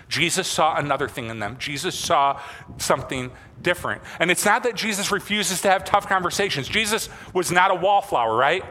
Jesus 0.08 0.48
saw 0.48 0.76
another 0.76 1.08
thing 1.08 1.28
in 1.28 1.40
them. 1.40 1.58
Jesus 1.58 1.94
saw 1.94 2.40
something 2.78 3.30
different. 3.60 4.00
And 4.18 4.30
it's 4.30 4.46
not 4.46 4.62
that 4.62 4.76
Jesus 4.76 5.12
refuses 5.12 5.60
to 5.60 5.68
have 5.68 5.84
tough 5.84 6.08
conversations. 6.08 6.66
Jesus 6.66 7.10
was 7.34 7.52
not 7.52 7.70
a 7.70 7.74
wallflower, 7.74 8.34
right? 8.34 8.64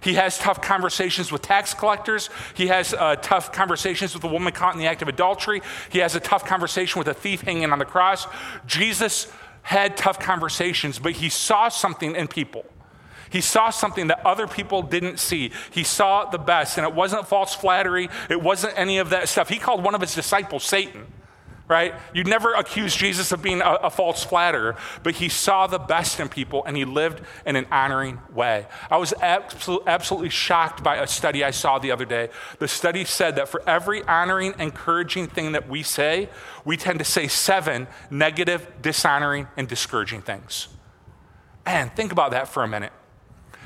He 0.00 0.14
has 0.14 0.38
tough 0.38 0.62
conversations 0.62 1.30
with 1.30 1.42
tax 1.42 1.74
collectors. 1.74 2.30
He 2.54 2.68
has 2.68 2.94
uh, 2.94 3.16
tough 3.16 3.52
conversations 3.52 4.14
with 4.14 4.24
a 4.24 4.28
woman 4.28 4.54
caught 4.54 4.72
in 4.72 4.80
the 4.80 4.86
act 4.86 5.02
of 5.02 5.08
adultery. 5.08 5.60
He 5.90 5.98
has 5.98 6.14
a 6.14 6.20
tough 6.20 6.46
conversation 6.46 6.98
with 6.98 7.08
a 7.08 7.14
thief 7.14 7.42
hanging 7.42 7.70
on 7.70 7.78
the 7.78 7.84
cross. 7.84 8.26
Jesus 8.66 9.30
had 9.62 9.96
tough 9.96 10.18
conversations, 10.18 10.98
but 10.98 11.12
he 11.12 11.28
saw 11.28 11.68
something 11.68 12.16
in 12.16 12.28
people. 12.28 12.64
He 13.30 13.40
saw 13.40 13.70
something 13.70 14.08
that 14.08 14.26
other 14.26 14.48
people 14.48 14.82
didn't 14.82 15.18
see. 15.18 15.52
He 15.70 15.84
saw 15.84 16.24
the 16.28 16.38
best, 16.38 16.78
and 16.78 16.86
it 16.86 16.94
wasn't 16.94 17.28
false 17.28 17.54
flattery, 17.54 18.08
it 18.28 18.42
wasn't 18.42 18.76
any 18.76 18.98
of 18.98 19.10
that 19.10 19.28
stuff. 19.28 19.48
He 19.48 19.58
called 19.58 19.84
one 19.84 19.94
of 19.94 20.00
his 20.00 20.14
disciples 20.14 20.64
Satan 20.64 21.06
right? 21.70 21.94
You'd 22.12 22.26
never 22.26 22.52
accuse 22.52 22.96
Jesus 22.96 23.30
of 23.30 23.42
being 23.42 23.60
a, 23.60 23.74
a, 23.74 23.90
false 23.90 24.24
flatterer, 24.24 24.74
but 25.04 25.14
he 25.14 25.28
saw 25.28 25.68
the 25.68 25.78
best 25.78 26.18
in 26.18 26.28
people 26.28 26.64
and 26.64 26.76
he 26.76 26.84
lived 26.84 27.22
in 27.46 27.54
an 27.54 27.64
honoring 27.70 28.20
way. 28.34 28.66
I 28.90 28.96
was 28.96 29.14
absolutely, 29.22 29.86
absolutely 29.86 30.30
shocked 30.30 30.82
by 30.82 30.96
a 30.96 31.06
study 31.06 31.44
I 31.44 31.52
saw 31.52 31.78
the 31.78 31.92
other 31.92 32.04
day. 32.04 32.30
The 32.58 32.66
study 32.66 33.04
said 33.04 33.36
that 33.36 33.48
for 33.48 33.62
every 33.68 34.02
honoring, 34.02 34.54
encouraging 34.58 35.28
thing 35.28 35.52
that 35.52 35.68
we 35.68 35.84
say, 35.84 36.28
we 36.64 36.76
tend 36.76 36.98
to 36.98 37.04
say 37.04 37.28
seven 37.28 37.86
negative, 38.10 38.66
dishonoring, 38.82 39.46
and 39.56 39.68
discouraging 39.68 40.22
things. 40.22 40.66
And 41.64 41.94
think 41.94 42.10
about 42.10 42.32
that 42.32 42.48
for 42.48 42.64
a 42.64 42.68
minute. 42.68 42.92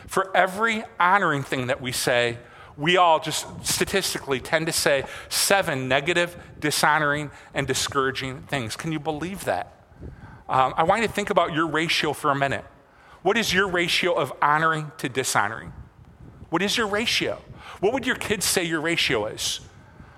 For 0.09 0.31
every 0.37 0.85
honoring 1.01 1.43
thing 1.43 1.69
that 1.69 1.81
we 1.81 1.91
say, 1.91 2.37
we 2.77 2.97
all 2.97 3.21
just 3.21 3.47
statistically 3.65 4.41
tend 4.41 4.67
to 4.67 4.73
say 4.73 5.05
seven 5.29 5.89
negative, 5.89 6.37
dishonoring, 6.59 7.31
and 7.53 7.67
discouraging 7.67 8.43
things. 8.43 8.77
Can 8.77 8.93
you 8.93 8.99
believe 8.99 9.45
that? 9.45 9.73
Um, 10.49 10.75
I 10.77 10.83
want 10.83 11.03
you 11.03 11.09
to 11.09 11.13
think 11.13 11.31
about 11.31 11.53
your 11.53 11.67
ratio 11.67 12.13
for 12.13 12.31
a 12.31 12.35
minute. 12.35 12.65
What 13.23 13.39
is 13.39 13.53
your 13.53 13.69
ratio 13.69 14.13
of 14.13 14.33
honoring 14.43 14.93
to 14.99 15.09
dishonoring? 15.09 15.73
What 16.51 16.63
is 16.63 16.77
your 16.77 16.87
ratio? 16.87 17.41
What 17.81 17.93
would 17.93 18.07
your 18.07 18.17
kids 18.17 18.45
say 18.45 18.65
your 18.65 18.81
ratio 18.81 19.27
is? 19.27 19.61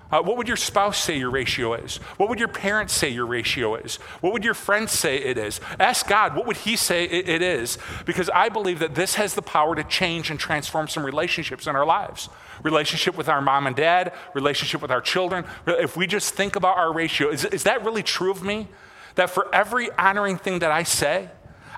Uh, 0.09 0.21
what 0.21 0.37
would 0.37 0.47
your 0.47 0.57
spouse 0.57 0.97
say 0.97 1.17
your 1.17 1.29
ratio 1.29 1.73
is? 1.73 1.97
What 2.15 2.29
would 2.29 2.39
your 2.39 2.47
parents 2.47 2.93
say 2.93 3.09
your 3.09 3.25
ratio 3.25 3.75
is? 3.75 3.97
What 4.21 4.31
would 4.31 4.45
your 4.45 4.53
friends 4.53 4.93
say 4.93 5.17
it 5.17 5.37
is? 5.37 5.59
Ask 5.79 6.07
God, 6.07 6.35
what 6.35 6.47
would 6.47 6.57
He 6.57 6.77
say 6.77 7.03
it, 7.03 7.27
it 7.27 7.41
is? 7.41 7.77
Because 8.05 8.29
I 8.29 8.47
believe 8.47 8.79
that 8.79 8.95
this 8.95 9.15
has 9.15 9.33
the 9.33 9.41
power 9.41 9.75
to 9.75 9.83
change 9.83 10.31
and 10.31 10.39
transform 10.39 10.87
some 10.87 11.05
relationships 11.05 11.67
in 11.67 11.75
our 11.75 11.85
lives. 11.85 12.29
Relationship 12.63 13.17
with 13.17 13.27
our 13.27 13.41
mom 13.41 13.67
and 13.67 13.75
dad, 13.75 14.13
relationship 14.33 14.81
with 14.81 14.91
our 14.91 15.01
children. 15.01 15.43
If 15.65 15.97
we 15.97 16.07
just 16.07 16.33
think 16.33 16.55
about 16.55 16.77
our 16.77 16.93
ratio, 16.93 17.29
is, 17.29 17.43
is 17.43 17.63
that 17.63 17.83
really 17.83 18.03
true 18.03 18.31
of 18.31 18.41
me? 18.41 18.69
That 19.15 19.29
for 19.29 19.53
every 19.53 19.91
honoring 19.91 20.37
thing 20.37 20.59
that 20.59 20.71
I 20.71 20.83
say, 20.83 21.29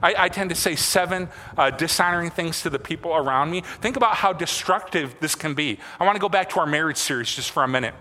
I, 0.03 0.15
I, 0.17 0.29
tend 0.29 0.50
to 0.51 0.55
say 0.55 0.75
seven 0.75 1.29
uh, 1.57 1.71
dishonoring 1.71 2.29
things 2.29 2.62
to 2.62 2.69
the 2.69 2.79
people 2.79 3.13
around 3.13 3.51
me. 3.51 3.62
Think 3.62 3.98
about 3.98 4.15
how 4.15 4.31
destructive 4.31 5.15
this 5.19 5.36
can 5.36 5.55
be. 5.55 5.79
I 6.00 6.05
want 6.05 6.15
to 6.15 6.21
go 6.21 6.29
back 6.29 6.50
to 6.51 6.59
our 6.59 6.65
marriage 6.65 6.98
series 6.98 7.33
just 7.33 7.51
for 7.51 7.63
a 7.63 7.67
minute. 7.67 7.93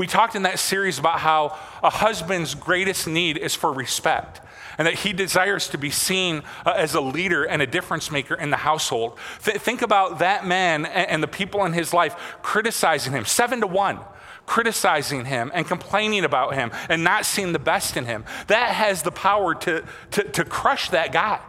We 0.00 0.06
talked 0.06 0.34
in 0.34 0.44
that 0.44 0.58
series 0.58 0.98
about 0.98 1.18
how 1.18 1.58
a 1.82 1.90
husband's 1.90 2.54
greatest 2.54 3.06
need 3.06 3.36
is 3.36 3.54
for 3.54 3.70
respect 3.70 4.40
and 4.78 4.86
that 4.86 4.94
he 4.94 5.12
desires 5.12 5.68
to 5.68 5.76
be 5.76 5.90
seen 5.90 6.42
uh, 6.64 6.72
as 6.74 6.94
a 6.94 7.02
leader 7.02 7.44
and 7.44 7.60
a 7.60 7.66
difference 7.66 8.10
maker 8.10 8.34
in 8.34 8.48
the 8.48 8.56
household. 8.56 9.18
Th- 9.44 9.58
think 9.58 9.82
about 9.82 10.20
that 10.20 10.46
man 10.46 10.86
and, 10.86 11.10
and 11.10 11.22
the 11.22 11.28
people 11.28 11.66
in 11.66 11.74
his 11.74 11.92
life 11.92 12.16
criticizing 12.40 13.12
him, 13.12 13.26
seven 13.26 13.60
to 13.60 13.66
one 13.66 13.98
criticizing 14.46 15.26
him 15.26 15.50
and 15.52 15.66
complaining 15.66 16.24
about 16.24 16.54
him 16.54 16.70
and 16.88 17.04
not 17.04 17.26
seeing 17.26 17.52
the 17.52 17.58
best 17.58 17.94
in 17.98 18.06
him. 18.06 18.24
That 18.46 18.70
has 18.70 19.02
the 19.02 19.12
power 19.12 19.54
to, 19.54 19.84
to, 20.12 20.22
to 20.22 20.46
crush 20.46 20.88
that 20.88 21.12
guy. 21.12 21.40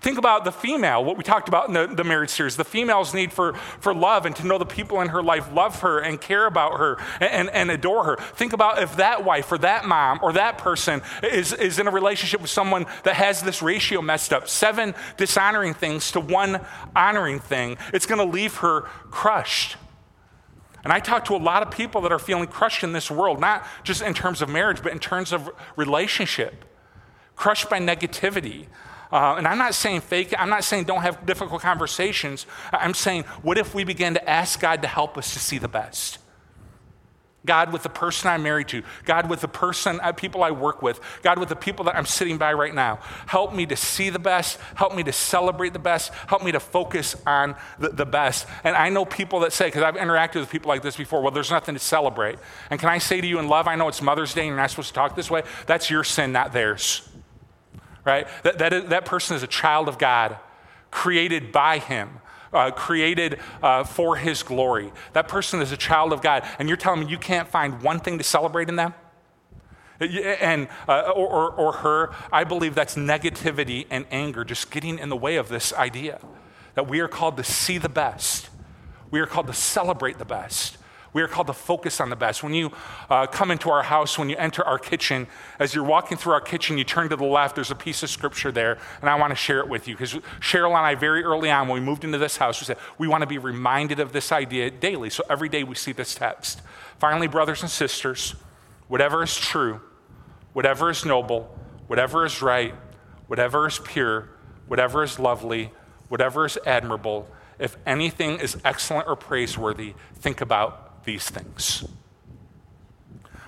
Think 0.00 0.18
about 0.18 0.44
the 0.44 0.52
female, 0.52 1.04
what 1.04 1.16
we 1.16 1.24
talked 1.24 1.48
about 1.48 1.68
in 1.68 1.74
the, 1.74 1.86
the, 1.86 2.04
marriage 2.04 2.30
series, 2.30 2.56
the 2.56 2.64
female's 2.64 3.14
need 3.14 3.32
for, 3.32 3.54
for 3.80 3.94
love 3.94 4.26
and 4.26 4.36
to 4.36 4.46
know 4.46 4.58
the 4.58 4.66
people 4.66 5.00
in 5.00 5.08
her 5.08 5.22
life 5.22 5.52
love 5.52 5.80
her 5.80 6.00
and 6.00 6.20
care 6.20 6.46
about 6.46 6.78
her 6.78 6.98
and, 7.20 7.30
and, 7.30 7.50
and 7.50 7.70
adore 7.70 8.04
her. 8.04 8.16
Think 8.16 8.52
about 8.52 8.82
if 8.82 8.96
that 8.96 9.24
wife 9.24 9.50
or 9.50 9.58
that 9.58 9.86
mom 9.86 10.20
or 10.22 10.32
that 10.34 10.58
person 10.58 11.02
is, 11.22 11.52
is 11.52 11.78
in 11.78 11.88
a 11.88 11.90
relationship 11.90 12.40
with 12.40 12.50
someone 12.50 12.86
that 13.04 13.14
has 13.14 13.42
this 13.42 13.62
ratio 13.62 14.02
messed 14.02 14.32
up 14.32 14.48
seven 14.48 14.94
dishonoring 15.16 15.74
things 15.74 16.12
to 16.12 16.20
one 16.20 16.60
honoring 16.94 17.40
thing, 17.40 17.78
it's 17.92 18.06
going 18.06 18.18
to 18.18 18.32
leave 18.32 18.56
her 18.56 18.82
crushed. 19.10 19.76
And 20.84 20.92
I 20.92 21.00
talk 21.00 21.24
to 21.24 21.34
a 21.34 21.38
lot 21.38 21.64
of 21.64 21.72
people 21.72 22.02
that 22.02 22.12
are 22.12 22.18
feeling 22.18 22.46
crushed 22.46 22.84
in 22.84 22.92
this 22.92 23.10
world, 23.10 23.40
not 23.40 23.66
just 23.82 24.02
in 24.02 24.14
terms 24.14 24.40
of 24.40 24.48
marriage, 24.48 24.82
but 24.84 24.92
in 24.92 25.00
terms 25.00 25.32
of 25.32 25.50
relationship, 25.74 26.64
crushed 27.34 27.68
by 27.68 27.80
negativity, 27.80 28.66
uh, 29.16 29.36
and 29.38 29.48
I'm 29.48 29.56
not 29.56 29.74
saying 29.74 30.02
fake 30.02 30.34
I'm 30.38 30.50
not 30.50 30.62
saying 30.62 30.84
don't 30.84 31.00
have 31.00 31.24
difficult 31.24 31.62
conversations. 31.62 32.44
I'm 32.70 32.92
saying, 32.92 33.22
what 33.40 33.56
if 33.56 33.74
we 33.74 33.82
begin 33.82 34.12
to 34.12 34.28
ask 34.28 34.60
God 34.60 34.82
to 34.82 34.88
help 34.88 35.16
us 35.16 35.32
to 35.32 35.38
see 35.38 35.56
the 35.56 35.68
best? 35.68 36.18
God, 37.46 37.72
with 37.72 37.82
the 37.82 37.88
person 37.88 38.28
I'm 38.28 38.42
married 38.42 38.68
to, 38.68 38.82
God, 39.06 39.30
with 39.30 39.40
the 39.40 39.48
person, 39.48 40.00
uh, 40.02 40.12
people 40.12 40.44
I 40.44 40.50
work 40.50 40.82
with, 40.82 41.00
God, 41.22 41.38
with 41.38 41.48
the 41.48 41.56
people 41.56 41.86
that 41.86 41.96
I'm 41.96 42.04
sitting 42.04 42.36
by 42.36 42.52
right 42.52 42.74
now, 42.74 42.98
help 43.26 43.54
me 43.54 43.64
to 43.66 43.76
see 43.76 44.10
the 44.10 44.18
best, 44.18 44.58
help 44.74 44.94
me 44.94 45.02
to 45.04 45.12
celebrate 45.12 45.72
the 45.72 45.78
best, 45.78 46.12
help 46.26 46.42
me 46.42 46.52
to 46.52 46.60
focus 46.60 47.16
on 47.26 47.54
the, 47.78 47.88
the 47.88 48.04
best. 48.04 48.46
And 48.64 48.76
I 48.76 48.90
know 48.90 49.06
people 49.06 49.40
that 49.40 49.54
say, 49.54 49.68
because 49.68 49.82
I've 49.82 49.94
interacted 49.94 50.40
with 50.40 50.50
people 50.50 50.68
like 50.68 50.82
this 50.82 50.96
before, 50.96 51.22
well, 51.22 51.30
there's 51.30 51.50
nothing 51.50 51.74
to 51.74 51.78
celebrate. 51.78 52.38
And 52.68 52.78
can 52.78 52.90
I 52.90 52.98
say 52.98 53.20
to 53.22 53.26
you 53.26 53.38
in 53.38 53.48
love, 53.48 53.66
I 53.66 53.76
know 53.76 53.88
it's 53.88 54.02
Mother's 54.02 54.34
Day 54.34 54.42
and 54.42 54.48
you're 54.48 54.56
not 54.56 54.68
supposed 54.68 54.88
to 54.88 54.94
talk 54.94 55.16
this 55.16 55.30
way, 55.30 55.42
that's 55.64 55.88
your 55.88 56.04
sin, 56.04 56.32
not 56.32 56.52
theirs 56.52 57.08
right? 58.06 58.26
That, 58.44 58.58
that, 58.58 58.88
that 58.88 59.04
person 59.04 59.36
is 59.36 59.42
a 59.42 59.46
child 59.48 59.88
of 59.88 59.98
God, 59.98 60.38
created 60.90 61.52
by 61.52 61.78
Him. 61.78 62.20
Uh, 62.52 62.70
created 62.70 63.38
uh, 63.60 63.82
for 63.84 64.16
his 64.16 64.42
glory. 64.42 64.90
That 65.12 65.28
person 65.28 65.60
is 65.60 65.72
a 65.72 65.76
child 65.76 66.12
of 66.12 66.22
God, 66.22 66.42
and 66.58 66.68
you're 66.68 66.76
telling 66.76 67.00
me 67.00 67.06
you 67.06 67.18
can't 67.18 67.48
find 67.48 67.82
one 67.82 67.98
thing 67.98 68.16
to 68.16 68.24
celebrate 68.24 68.68
in 68.68 68.76
them? 68.76 68.94
And, 70.00 70.68
uh, 70.88 71.10
or, 71.14 71.28
or, 71.28 71.50
or 71.50 71.72
her, 71.72 72.14
I 72.32 72.44
believe 72.44 72.74
that's 72.74 72.94
negativity 72.94 73.86
and 73.90 74.06
anger 74.10 74.44
just 74.44 74.70
getting 74.70 74.98
in 74.98 75.10
the 75.10 75.16
way 75.16 75.36
of 75.36 75.48
this 75.48 75.74
idea 75.74 76.20
that 76.76 76.88
we 76.88 77.00
are 77.00 77.08
called 77.08 77.36
to 77.38 77.44
see 77.44 77.78
the 77.78 77.88
best. 77.88 78.48
We 79.10 79.20
are 79.20 79.26
called 79.26 79.48
to 79.48 79.52
celebrate 79.52 80.18
the 80.18 80.24
best. 80.24 80.78
We 81.16 81.22
are 81.22 81.28
called 81.28 81.46
to 81.46 81.54
focus 81.54 81.98
on 81.98 82.10
the 82.10 82.14
best. 82.14 82.42
When 82.42 82.52
you 82.52 82.72
uh, 83.08 83.26
come 83.26 83.50
into 83.50 83.70
our 83.70 83.82
house, 83.82 84.18
when 84.18 84.28
you 84.28 84.36
enter 84.36 84.62
our 84.62 84.78
kitchen, 84.78 85.28
as 85.58 85.74
you're 85.74 85.82
walking 85.82 86.18
through 86.18 86.34
our 86.34 86.42
kitchen, 86.42 86.76
you 86.76 86.84
turn 86.84 87.08
to 87.08 87.16
the 87.16 87.24
left, 87.24 87.54
there's 87.54 87.70
a 87.70 87.74
piece 87.74 88.02
of 88.02 88.10
scripture 88.10 88.52
there, 88.52 88.76
and 89.00 89.08
I 89.08 89.14
want 89.14 89.30
to 89.30 89.34
share 89.34 89.60
it 89.60 89.66
with 89.66 89.88
you. 89.88 89.94
Because 89.94 90.12
Cheryl 90.40 90.76
and 90.76 90.84
I, 90.84 90.94
very 90.94 91.24
early 91.24 91.50
on, 91.50 91.68
when 91.68 91.80
we 91.80 91.86
moved 91.86 92.04
into 92.04 92.18
this 92.18 92.36
house, 92.36 92.60
we 92.60 92.66
said 92.66 92.76
we 92.98 93.08
want 93.08 93.22
to 93.22 93.26
be 93.26 93.38
reminded 93.38 93.98
of 93.98 94.12
this 94.12 94.30
idea 94.30 94.70
daily. 94.70 95.08
So 95.08 95.24
every 95.30 95.48
day 95.48 95.64
we 95.64 95.74
see 95.74 95.92
this 95.92 96.14
text. 96.14 96.60
Finally, 96.98 97.28
brothers 97.28 97.62
and 97.62 97.70
sisters, 97.70 98.34
whatever 98.88 99.22
is 99.22 99.34
true, 99.34 99.80
whatever 100.52 100.90
is 100.90 101.06
noble, 101.06 101.50
whatever 101.86 102.26
is 102.26 102.42
right, 102.42 102.74
whatever 103.26 103.66
is 103.66 103.78
pure, 103.78 104.28
whatever 104.66 105.02
is 105.02 105.18
lovely, 105.18 105.72
whatever 106.10 106.44
is 106.44 106.58
admirable, 106.66 107.26
if 107.58 107.78
anything 107.86 108.38
is 108.38 108.58
excellent 108.66 109.08
or 109.08 109.16
praiseworthy, 109.16 109.94
think 110.16 110.42
about 110.42 110.85
these 111.06 111.28
things. 111.30 111.84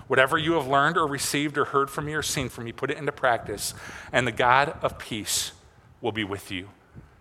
Whatever 0.06 0.38
you 0.38 0.54
have 0.54 0.66
learned 0.66 0.96
or 0.96 1.06
received 1.06 1.58
or 1.58 1.66
heard 1.66 1.90
from 1.90 2.06
me 2.06 2.14
or 2.14 2.22
seen 2.22 2.48
from 2.48 2.64
me, 2.64 2.72
put 2.72 2.90
it 2.90 2.96
into 2.96 3.12
practice, 3.12 3.74
and 4.10 4.26
the 4.26 4.32
God 4.32 4.74
of 4.80 4.98
peace 4.98 5.52
will 6.00 6.12
be 6.12 6.24
with 6.24 6.50
you. 6.50 6.68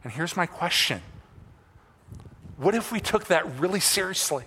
And 0.04 0.14
here's 0.14 0.38
my 0.38 0.46
question 0.46 1.02
What 2.56 2.74
if 2.74 2.92
we 2.92 3.02
took 3.02 3.26
that 3.26 3.46
really 3.60 3.82
seriously? 3.82 4.46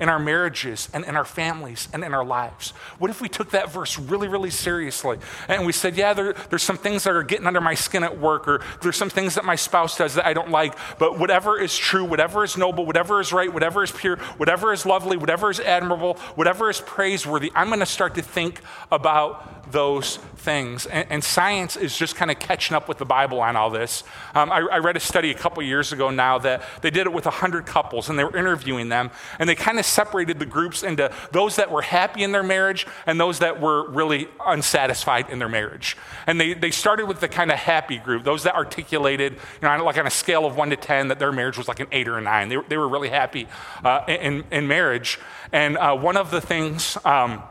In 0.00 0.08
our 0.08 0.18
marriages 0.18 0.88
and 0.92 1.04
in 1.04 1.16
our 1.16 1.24
families 1.24 1.88
and 1.92 2.04
in 2.04 2.12
our 2.14 2.24
lives? 2.24 2.70
What 2.98 3.10
if 3.10 3.20
we 3.20 3.28
took 3.28 3.50
that 3.50 3.72
verse 3.72 3.98
really, 3.98 4.28
really 4.28 4.50
seriously 4.50 5.18
and 5.48 5.66
we 5.66 5.72
said, 5.72 5.96
yeah, 5.96 6.12
there, 6.12 6.34
there's 6.50 6.62
some 6.62 6.76
things 6.76 7.04
that 7.04 7.14
are 7.14 7.22
getting 7.22 7.46
under 7.46 7.60
my 7.60 7.74
skin 7.74 8.02
at 8.02 8.18
work, 8.18 8.48
or 8.48 8.62
there's 8.82 8.96
some 8.96 9.10
things 9.10 9.34
that 9.34 9.44
my 9.44 9.56
spouse 9.56 9.96
does 9.96 10.14
that 10.14 10.26
I 10.26 10.32
don't 10.32 10.50
like, 10.50 10.76
but 10.98 11.18
whatever 11.18 11.60
is 11.60 11.76
true, 11.76 12.04
whatever 12.04 12.44
is 12.44 12.56
noble, 12.56 12.84
whatever 12.86 13.20
is 13.20 13.32
right, 13.32 13.52
whatever 13.52 13.82
is 13.82 13.92
pure, 13.92 14.16
whatever 14.36 14.72
is 14.72 14.84
lovely, 14.86 15.16
whatever 15.16 15.50
is 15.50 15.60
admirable, 15.60 16.14
whatever 16.34 16.68
is 16.68 16.80
praiseworthy, 16.80 17.50
I'm 17.54 17.68
going 17.68 17.80
to 17.80 17.86
start 17.86 18.14
to 18.16 18.22
think 18.22 18.60
about 18.90 19.55
those 19.70 20.16
things. 20.36 20.86
And, 20.86 21.06
and, 21.10 21.24
science 21.24 21.76
is 21.76 21.96
just 21.96 22.14
kind 22.14 22.30
of 22.30 22.38
catching 22.38 22.76
up 22.76 22.88
with 22.88 22.98
the 22.98 23.04
Bible 23.04 23.40
on 23.40 23.56
all 23.56 23.68
this. 23.68 24.04
Um, 24.34 24.52
I, 24.52 24.58
I, 24.60 24.78
read 24.78 24.96
a 24.96 25.00
study 25.00 25.30
a 25.32 25.34
couple 25.34 25.62
years 25.62 25.92
ago 25.92 26.10
now 26.10 26.38
that 26.38 26.62
they 26.82 26.90
did 26.90 27.06
it 27.06 27.12
with 27.12 27.24
100 27.24 27.66
couples 27.66 28.08
and 28.08 28.18
they 28.18 28.22
were 28.22 28.36
interviewing 28.36 28.88
them. 28.88 29.10
And 29.38 29.48
they 29.48 29.56
kind 29.56 29.78
of 29.78 29.84
separated 29.84 30.38
the 30.38 30.46
groups 30.46 30.84
into 30.84 31.10
those 31.32 31.56
that 31.56 31.70
were 31.70 31.82
happy 31.82 32.22
in 32.22 32.30
their 32.30 32.44
marriage 32.44 32.86
and 33.06 33.18
those 33.18 33.40
that 33.40 33.60
were 33.60 33.90
really 33.90 34.28
unsatisfied 34.44 35.30
in 35.30 35.40
their 35.40 35.48
marriage. 35.48 35.96
And 36.28 36.40
they, 36.40 36.54
they 36.54 36.70
started 36.70 37.06
with 37.06 37.20
the 37.20 37.28
kind 37.28 37.50
of 37.50 37.58
happy 37.58 37.98
group, 37.98 38.22
those 38.22 38.44
that 38.44 38.54
articulated, 38.54 39.32
you 39.32 39.38
know, 39.62 39.84
like 39.84 39.98
on 39.98 40.06
a 40.06 40.10
scale 40.10 40.46
of 40.46 40.56
one 40.56 40.70
to 40.70 40.76
10, 40.76 41.08
that 41.08 41.18
their 41.18 41.32
marriage 41.32 41.58
was 41.58 41.66
like 41.66 41.80
an 41.80 41.88
eight 41.90 42.06
or 42.06 42.18
a 42.18 42.20
nine. 42.20 42.48
They, 42.48 42.58
they 42.68 42.76
were 42.76 42.88
really 42.88 43.08
happy 43.08 43.48
uh, 43.82 44.02
in, 44.06 44.44
in 44.52 44.68
marriage. 44.68 45.18
And 45.52 45.76
uh, 45.76 45.96
one 45.96 46.16
of 46.16 46.30
the 46.30 46.40
things, 46.40 46.96
um, 47.04 47.42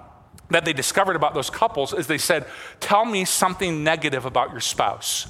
that 0.52 0.66
they 0.66 0.74
discovered 0.74 1.16
about 1.16 1.34
those 1.34 1.50
couples 1.50 1.94
is 1.94 2.08
they 2.08 2.18
said, 2.18 2.46
Tell 2.80 3.06
me 3.06 3.26
something 3.26 3.84
negative 3.84 4.26
about 4.26 4.52
your 4.52 4.62
spouse. 4.62 5.28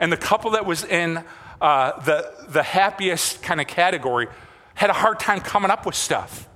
And 0.00 0.10
the 0.10 0.16
couple 0.16 0.52
that 0.52 0.66
was 0.66 0.84
in 0.84 1.22
uh, 1.60 2.00
the, 2.02 2.30
the 2.48 2.62
happiest 2.62 3.42
kind 3.42 3.60
of 3.60 3.66
category 3.66 4.28
had 4.74 4.90
a 4.90 4.94
hard 4.94 5.20
time 5.20 5.40
coming 5.40 5.70
up 5.70 5.86
with 5.86 5.94
stuff. 5.94 6.48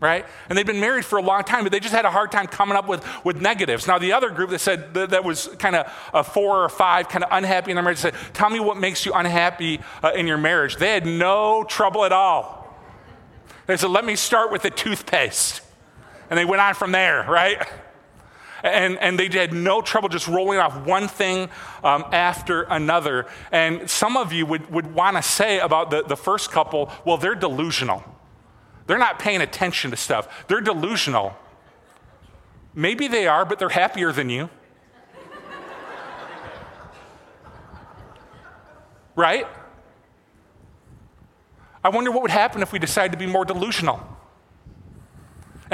Right? 0.00 0.26
And 0.48 0.58
they'd 0.58 0.66
been 0.66 0.80
married 0.80 1.04
for 1.04 1.18
a 1.18 1.22
long 1.22 1.44
time, 1.44 1.62
but 1.62 1.72
they 1.72 1.80
just 1.80 1.94
had 1.94 2.04
a 2.04 2.10
hard 2.10 2.30
time 2.30 2.46
coming 2.46 2.76
up 2.76 2.86
with, 2.86 3.02
with 3.24 3.40
negatives. 3.40 3.86
Now, 3.86 3.98
the 3.98 4.12
other 4.12 4.28
group 4.28 4.50
that 4.50 4.58
said 4.58 4.92
that, 4.92 5.10
that 5.10 5.24
was 5.24 5.48
kind 5.58 5.74
of 5.74 5.90
a 6.12 6.22
four 6.22 6.62
or 6.62 6.68
five, 6.68 7.08
kind 7.08 7.24
of 7.24 7.30
unhappy 7.32 7.70
in 7.70 7.76
their 7.76 7.82
marriage, 7.82 7.98
said, 7.98 8.14
Tell 8.34 8.50
me 8.50 8.60
what 8.60 8.76
makes 8.76 9.06
you 9.06 9.14
unhappy 9.14 9.80
uh, 10.02 10.12
in 10.14 10.26
your 10.26 10.36
marriage. 10.36 10.76
They 10.76 10.92
had 10.92 11.06
no 11.06 11.64
trouble 11.64 12.04
at 12.04 12.12
all. 12.12 12.76
They 13.66 13.78
said, 13.78 13.90
Let 13.90 14.04
me 14.04 14.14
start 14.14 14.52
with 14.52 14.60
the 14.60 14.70
toothpaste. 14.70 15.62
And 16.30 16.38
they 16.38 16.44
went 16.44 16.60
on 16.60 16.74
from 16.74 16.92
there, 16.92 17.24
right? 17.28 17.66
And, 18.62 18.98
and 18.98 19.18
they 19.18 19.28
had 19.28 19.52
no 19.52 19.82
trouble 19.82 20.08
just 20.08 20.26
rolling 20.26 20.58
off 20.58 20.86
one 20.86 21.06
thing 21.06 21.50
um, 21.82 22.04
after 22.12 22.62
another. 22.62 23.26
And 23.52 23.90
some 23.90 24.16
of 24.16 24.32
you 24.32 24.46
would, 24.46 24.70
would 24.70 24.94
want 24.94 25.16
to 25.16 25.22
say 25.22 25.58
about 25.58 25.90
the, 25.90 26.02
the 26.02 26.16
first 26.16 26.50
couple, 26.50 26.90
well, 27.04 27.18
they're 27.18 27.34
delusional. 27.34 28.02
They're 28.86 28.98
not 28.98 29.18
paying 29.18 29.42
attention 29.42 29.90
to 29.90 29.96
stuff, 29.96 30.46
they're 30.48 30.60
delusional. 30.60 31.36
Maybe 32.74 33.06
they 33.06 33.28
are, 33.28 33.44
but 33.44 33.58
they're 33.58 33.68
happier 33.68 34.10
than 34.10 34.30
you. 34.30 34.50
right? 39.14 39.46
I 41.84 41.90
wonder 41.90 42.10
what 42.10 42.22
would 42.22 42.30
happen 42.30 42.62
if 42.62 42.72
we 42.72 42.78
decided 42.78 43.12
to 43.12 43.18
be 43.18 43.26
more 43.26 43.44
delusional. 43.44 44.13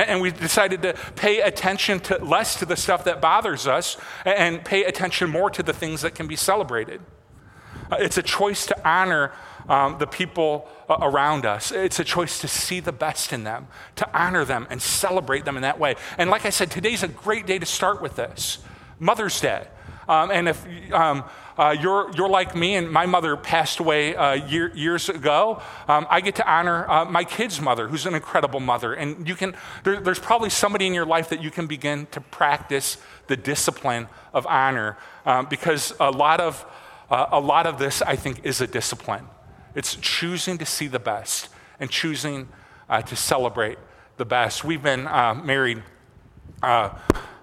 And 0.08 0.20
we 0.20 0.30
decided 0.30 0.82
to 0.82 0.94
pay 1.16 1.40
attention 1.40 2.00
to 2.00 2.24
less 2.24 2.56
to 2.56 2.66
the 2.66 2.76
stuff 2.76 3.04
that 3.04 3.20
bothers 3.20 3.66
us 3.66 3.96
and 4.24 4.64
pay 4.64 4.84
attention 4.84 5.30
more 5.30 5.50
to 5.50 5.62
the 5.62 5.72
things 5.72 6.02
that 6.02 6.14
can 6.14 6.26
be 6.26 6.36
celebrated. 6.36 7.00
Uh, 7.90 7.96
it's 7.98 8.18
a 8.18 8.22
choice 8.22 8.66
to 8.66 8.88
honor 8.88 9.32
um, 9.68 9.98
the 9.98 10.06
people 10.06 10.68
uh, 10.88 10.98
around 11.00 11.46
us. 11.46 11.72
It's 11.72 11.98
a 11.98 12.04
choice 12.04 12.40
to 12.40 12.48
see 12.48 12.80
the 12.80 12.92
best 12.92 13.32
in 13.32 13.44
them, 13.44 13.68
to 13.96 14.08
honor 14.18 14.44
them 14.44 14.66
and 14.70 14.80
celebrate 14.80 15.44
them 15.44 15.56
in 15.56 15.62
that 15.62 15.78
way. 15.78 15.96
And 16.18 16.30
like 16.30 16.44
I 16.44 16.50
said, 16.50 16.70
today's 16.70 17.02
a 17.02 17.08
great 17.08 17.46
day 17.46 17.58
to 17.58 17.66
start 17.66 18.02
with 18.02 18.16
this 18.16 18.58
Mother's 18.98 19.40
Day. 19.40 19.66
Um, 20.10 20.32
and 20.32 20.48
if 20.48 20.66
um, 20.92 21.22
uh, 21.56 21.76
you're, 21.80 22.10
you're 22.16 22.28
like 22.28 22.56
me, 22.56 22.74
and 22.74 22.90
my 22.90 23.06
mother 23.06 23.36
passed 23.36 23.78
away 23.78 24.16
uh, 24.16 24.32
year, 24.32 24.74
years 24.74 25.08
ago, 25.08 25.62
um, 25.86 26.04
I 26.10 26.20
get 26.20 26.34
to 26.36 26.50
honor 26.50 26.90
uh, 26.90 27.04
my 27.04 27.22
kid's 27.22 27.60
mother, 27.60 27.86
who's 27.86 28.06
an 28.06 28.16
incredible 28.16 28.58
mother. 28.58 28.92
And 28.92 29.28
you 29.28 29.36
can, 29.36 29.54
there, 29.84 30.00
there's 30.00 30.18
probably 30.18 30.50
somebody 30.50 30.88
in 30.88 30.94
your 30.94 31.06
life 31.06 31.28
that 31.28 31.40
you 31.40 31.52
can 31.52 31.68
begin 31.68 32.08
to 32.10 32.20
practice 32.20 32.96
the 33.28 33.36
discipline 33.36 34.08
of 34.34 34.48
honor 34.48 34.98
um, 35.24 35.46
because 35.48 35.94
a 36.00 36.10
lot 36.10 36.40
of, 36.40 36.66
uh, 37.08 37.26
a 37.30 37.38
lot 37.38 37.68
of 37.68 37.78
this, 37.78 38.02
I 38.02 38.16
think, 38.16 38.44
is 38.44 38.60
a 38.60 38.66
discipline. 38.66 39.26
It's 39.76 39.94
choosing 39.94 40.58
to 40.58 40.66
see 40.66 40.88
the 40.88 40.98
best 40.98 41.50
and 41.78 41.88
choosing 41.88 42.48
uh, 42.88 43.02
to 43.02 43.14
celebrate 43.14 43.78
the 44.16 44.24
best. 44.24 44.64
We've 44.64 44.82
been 44.82 45.06
uh, 45.06 45.34
married 45.34 45.84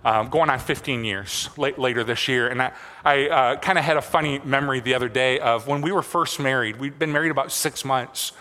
um, 0.08 0.30
going 0.30 0.50
on 0.50 0.58
15 0.58 1.04
years 1.04 1.50
late, 1.58 1.78
later 1.78 2.02
this 2.02 2.30
year. 2.30 2.48
And 2.48 2.62
I, 2.62 2.72
I 3.04 3.28
uh, 3.28 3.56
kind 3.58 3.78
of 3.78 3.84
had 3.84 3.98
a 3.98 4.02
funny 4.02 4.40
memory 4.40 4.80
the 4.80 4.94
other 4.94 5.10
day 5.10 5.38
of 5.38 5.68
when 5.68 5.82
we 5.82 5.92
were 5.92 6.02
first 6.02 6.40
married. 6.40 6.78
We'd 6.78 6.98
been 6.98 7.12
married 7.12 7.30
about 7.30 7.52
six 7.52 7.84
months, 7.84 8.32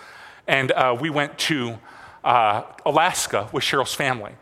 and 0.46 0.70
uh, 0.70 0.96
we 0.98 1.10
went 1.10 1.36
to 1.38 1.80
uh, 2.22 2.62
Alaska 2.84 3.48
with 3.52 3.64
Cheryl's 3.64 3.94
family. 3.94 4.32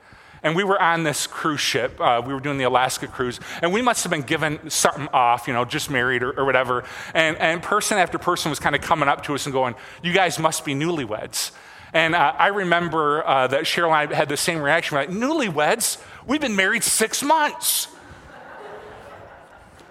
And 0.42 0.54
we 0.54 0.64
were 0.64 0.78
on 0.78 1.04
this 1.04 1.26
cruise 1.26 1.62
ship. 1.62 1.98
Uh, 1.98 2.20
we 2.22 2.34
were 2.34 2.40
doing 2.40 2.58
the 2.58 2.64
Alaska 2.64 3.06
cruise. 3.06 3.40
And 3.62 3.72
we 3.72 3.80
must 3.80 4.04
have 4.04 4.10
been 4.10 4.20
given 4.20 4.68
something 4.68 5.08
off, 5.10 5.48
you 5.48 5.54
know, 5.54 5.64
just 5.64 5.88
married 5.88 6.22
or, 6.22 6.38
or 6.38 6.44
whatever. 6.44 6.84
And, 7.14 7.38
and 7.38 7.62
person 7.62 7.96
after 7.96 8.18
person 8.18 8.50
was 8.50 8.60
kind 8.60 8.76
of 8.76 8.82
coming 8.82 9.08
up 9.08 9.22
to 9.24 9.34
us 9.34 9.46
and 9.46 9.54
going, 9.54 9.74
You 10.02 10.12
guys 10.12 10.38
must 10.38 10.66
be 10.66 10.74
newlyweds. 10.74 11.52
And 11.94 12.16
uh, 12.16 12.34
I 12.36 12.48
remember 12.48 13.26
uh, 13.26 13.46
that 13.46 13.62
Cheryl 13.62 13.96
and 13.96 14.12
I 14.12 14.14
had 14.14 14.28
the 14.28 14.36
same 14.36 14.60
reaction. 14.60 14.96
We're 14.96 15.02
like, 15.02 15.10
Newlyweds? 15.10 16.02
We've 16.26 16.40
been 16.40 16.56
married 16.56 16.82
six 16.82 17.22
months. 17.22 17.88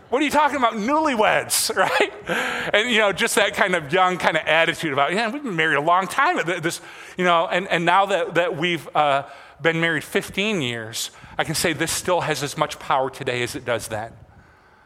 What 0.10 0.22
are 0.22 0.26
you 0.26 0.32
talking 0.32 0.58
about? 0.58 0.74
Newlyweds, 0.74 1.76
right? 1.76 2.72
And, 2.74 2.90
you 2.90 3.00
know, 3.00 3.12
just 3.12 3.36
that 3.36 3.54
kind 3.54 3.76
of 3.76 3.92
young 3.92 4.18
kind 4.18 4.38
of 4.38 4.44
attitude 4.46 4.94
about, 4.94 5.14
yeah, 5.14 5.30
we've 5.32 5.44
been 5.44 5.56
married 5.56 5.78
a 5.78 5.82
long 5.82 6.08
time. 6.08 6.40
This, 6.46 6.82
you 7.18 7.24
know, 7.24 7.48
and, 7.48 7.68
and 7.68 7.86
now 7.86 8.06
that, 8.08 8.36
that 8.36 8.58
we've 8.58 8.88
uh, 8.96 9.24
been 9.62 9.80
married 9.80 10.04
15 10.04 10.62
years, 10.62 11.12
I 11.38 11.44
can 11.44 11.56
say 11.56 11.74
this 11.74 11.92
still 11.92 12.22
has 12.22 12.44
as 12.44 12.58
much 12.58 12.80
power 12.80 13.10
today 13.10 13.44
as 13.44 13.56
it 13.56 13.66
does 13.66 13.88
then. 13.88 14.14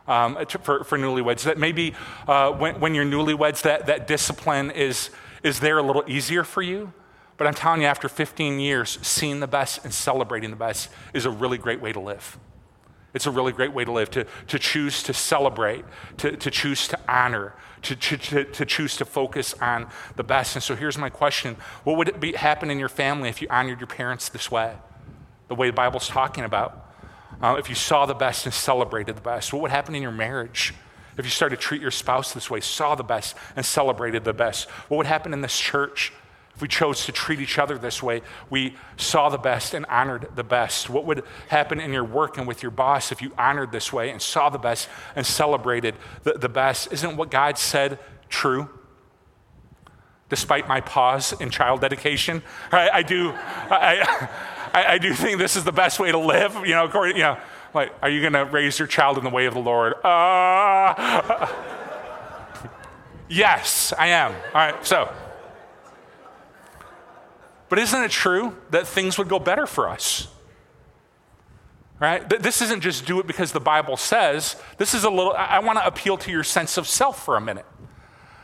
Um, 0.07 0.37
for, 0.61 0.85
for 0.85 0.97
newlyweds, 0.97 1.43
that 1.43 1.57
maybe 1.57 1.93
uh, 2.27 2.51
when, 2.51 2.79
when 2.79 2.95
you're 2.95 3.03
newlyweds, 3.05 3.63
that, 3.63 3.87
that 3.87 4.07
discipline 4.07 4.71
is, 4.71 5.09
is 5.43 5.59
there 5.59 5.77
a 5.77 5.83
little 5.83 6.05
easier 6.07 6.45
for 6.45 6.61
you. 6.61 6.93
But 7.37 7.47
I'm 7.47 7.53
telling 7.53 7.81
you, 7.81 7.87
after 7.87 8.09
15 8.09 8.59
years, 8.59 8.97
seeing 9.01 9.39
the 9.39 9.47
best 9.47 9.83
and 9.83 9.93
celebrating 9.93 10.49
the 10.49 10.55
best 10.55 10.89
is 11.13 11.25
a 11.25 11.29
really 11.29 11.57
great 11.57 11.79
way 11.79 11.93
to 11.93 11.99
live. 11.99 12.37
It's 13.13 13.25
a 13.25 13.31
really 13.31 13.51
great 13.51 13.73
way 13.73 13.85
to 13.85 13.91
live, 13.91 14.11
to, 14.11 14.25
to 14.47 14.59
choose 14.59 15.01
to 15.03 15.13
celebrate, 15.13 15.85
to, 16.17 16.35
to 16.35 16.51
choose 16.51 16.87
to 16.89 16.99
honor, 17.07 17.53
to, 17.83 17.95
to, 17.95 18.43
to, 18.43 18.65
choose 18.65 18.97
to 18.97 19.05
focus 19.05 19.53
on 19.55 19.87
the 20.15 20.23
best. 20.23 20.55
And 20.55 20.63
so 20.63 20.75
here's 20.75 20.97
my 20.97 21.09
question 21.09 21.55
What 21.83 21.97
would 21.97 22.09
it 22.09 22.19
be, 22.19 22.33
happen 22.33 22.69
in 22.69 22.79
your 22.79 22.89
family 22.89 23.29
if 23.29 23.41
you 23.41 23.47
honored 23.49 23.79
your 23.79 23.87
parents 23.87 24.29
this 24.29 24.51
way, 24.51 24.75
the 25.47 25.55
way 25.55 25.67
the 25.67 25.73
Bible's 25.73 26.07
talking 26.07 26.43
about? 26.43 26.85
Uh, 27.41 27.55
if 27.57 27.69
you 27.69 27.75
saw 27.75 28.05
the 28.05 28.15
best 28.15 28.45
and 28.45 28.53
celebrated 28.53 29.15
the 29.15 29.21
best, 29.21 29.53
what 29.53 29.61
would 29.61 29.71
happen 29.71 29.95
in 29.95 30.01
your 30.01 30.11
marriage? 30.11 30.73
If 31.17 31.25
you 31.25 31.31
started 31.31 31.55
to 31.55 31.61
treat 31.61 31.81
your 31.81 31.91
spouse 31.91 32.33
this 32.33 32.49
way, 32.49 32.61
saw 32.61 32.95
the 32.95 33.03
best 33.03 33.35
and 33.55 33.65
celebrated 33.65 34.23
the 34.23 34.33
best, 34.33 34.69
what 34.89 34.97
would 34.97 35.07
happen 35.07 35.33
in 35.33 35.41
this 35.41 35.57
church? 35.57 36.13
If 36.57 36.61
we 36.63 36.67
chose 36.67 37.05
to 37.05 37.11
treat 37.11 37.39
each 37.39 37.59
other 37.59 37.77
this 37.77 38.01
way, 38.01 38.23
we 38.49 38.73
saw 38.95 39.29
the 39.29 39.37
best 39.37 39.75
and 39.75 39.85
honored 39.85 40.27
the 40.33 40.43
best. 40.43 40.89
What 40.89 41.05
would 41.05 41.23
happen 41.49 41.79
in 41.79 41.93
your 41.93 42.03
work 42.03 42.39
and 42.39 42.47
with 42.47 42.63
your 42.63 42.71
boss 42.71 43.11
if 43.11 43.21
you 43.21 43.31
honored 43.37 43.71
this 43.71 43.93
way 43.93 44.09
and 44.09 44.19
saw 44.19 44.49
the 44.49 44.57
best 44.57 44.89
and 45.15 45.23
celebrated 45.23 45.93
the, 46.23 46.33
the 46.33 46.49
best? 46.49 46.91
Isn't 46.91 47.15
what 47.15 47.29
God 47.29 47.59
said 47.59 47.99
true? 48.27 48.71
Despite 50.29 50.67
my 50.67 50.81
pause 50.81 51.31
in 51.39 51.51
child 51.51 51.81
dedication, 51.81 52.41
I, 52.71 52.89
I 52.89 53.03
do, 53.03 53.33
I, 53.35 54.29
I, 54.73 54.85
I, 54.93 54.97
do 54.97 55.13
think 55.13 55.37
this 55.37 55.55
is 55.55 55.63
the 55.63 55.71
best 55.71 55.99
way 55.99 56.11
to 56.11 56.17
live. 56.17 56.55
You 56.65 56.73
know, 56.73 56.85
according, 56.85 57.17
you 57.17 57.21
know, 57.21 57.37
like, 57.75 57.93
are 58.01 58.09
you 58.09 58.19
going 58.19 58.33
to 58.33 58.45
raise 58.45 58.79
your 58.79 58.87
child 58.87 59.19
in 59.19 59.23
the 59.23 59.29
way 59.29 59.45
of 59.45 59.53
the 59.53 59.59
Lord? 59.59 59.93
Uh, 60.03 61.47
yes, 63.29 63.93
I 63.95 64.07
am. 64.07 64.33
All 64.33 64.71
right, 64.71 64.83
so. 64.83 65.13
But 67.69 67.79
isn't 67.79 68.01
it 68.01 68.11
true 68.11 68.55
that 68.69 68.87
things 68.87 69.17
would 69.17 69.27
go 69.27 69.39
better 69.39 69.67
for 69.67 69.89
us? 69.89 70.27
Right? 71.99 72.27
This 72.29 72.61
isn't 72.61 72.81
just 72.81 73.05
do 73.05 73.19
it 73.19 73.25
because 73.25 73.51
the 73.51 73.59
Bible 73.59 73.97
says. 73.97 74.55
This 74.77 74.93
is 74.93 75.03
a 75.03 75.09
little, 75.09 75.33
I 75.33 75.59
want 75.59 75.79
to 75.79 75.85
appeal 75.85 76.17
to 76.17 76.31
your 76.31 76.43
sense 76.43 76.77
of 76.77 76.87
self 76.87 77.25
for 77.25 77.35
a 77.35 77.41
minute. 77.41 77.65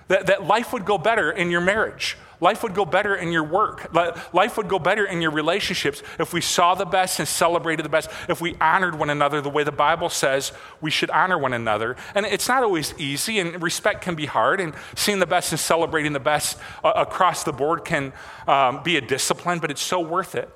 That, 0.08 0.26
that 0.26 0.44
life 0.44 0.74
would 0.74 0.86
go 0.86 0.98
better 0.98 1.32
in 1.32 1.52
your 1.52 1.62
marriage. 1.62 2.18
Life 2.44 2.62
would 2.62 2.74
go 2.76 2.84
better 2.84 3.16
in 3.16 3.32
your 3.32 3.46
work. 3.46 3.88
Life 4.34 4.58
would 4.58 4.68
go 4.68 4.78
better 4.78 5.06
in 5.06 5.22
your 5.22 5.32
relationships 5.32 6.04
if 6.20 6.34
we 6.34 6.42
saw 6.42 6.76
the 6.76 6.84
best 6.84 7.20
and 7.20 7.28
celebrated 7.28 7.86
the 7.86 7.90
best, 7.90 8.10
if 8.28 8.42
we 8.42 8.58
honored 8.60 8.96
one 8.96 9.10
another 9.10 9.40
the 9.40 9.50
way 9.50 9.64
the 9.64 9.72
Bible 9.72 10.10
says 10.10 10.52
we 10.82 10.92
should 10.92 11.10
honor 11.10 11.38
one 11.38 11.54
another. 11.54 11.96
And 12.14 12.26
it's 12.26 12.50
not 12.50 12.62
always 12.62 12.94
easy, 12.98 13.40
and 13.40 13.64
respect 13.64 14.02
can 14.02 14.16
be 14.16 14.26
hard, 14.26 14.60
and 14.60 14.74
seeing 14.94 15.20
the 15.20 15.26
best 15.26 15.54
and 15.54 15.60
celebrating 15.60 16.12
the 16.12 16.20
best 16.20 16.60
uh, 16.84 16.92
across 16.98 17.46
the 17.46 17.54
board 17.54 17.86
can 17.86 18.12
um, 18.46 18.84
be 18.84 18.98
a 18.98 19.02
discipline, 19.02 19.60
but 19.60 19.72
it's 19.72 19.82
so 19.82 20.02
worth 20.02 20.36
it. 20.36 20.50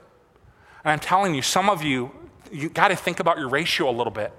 And 0.84 0.92
I'm 0.92 1.00
telling 1.00 1.36
you, 1.36 1.42
some 1.42 1.70
of 1.70 1.84
you, 1.84 2.12
you 2.52 2.68
got 2.68 2.90
to 2.90 2.98
think 2.98 3.22
about 3.22 3.38
your 3.38 3.48
ratio 3.48 3.90
a 3.90 3.96
little 3.96 4.12
bit 4.12 4.34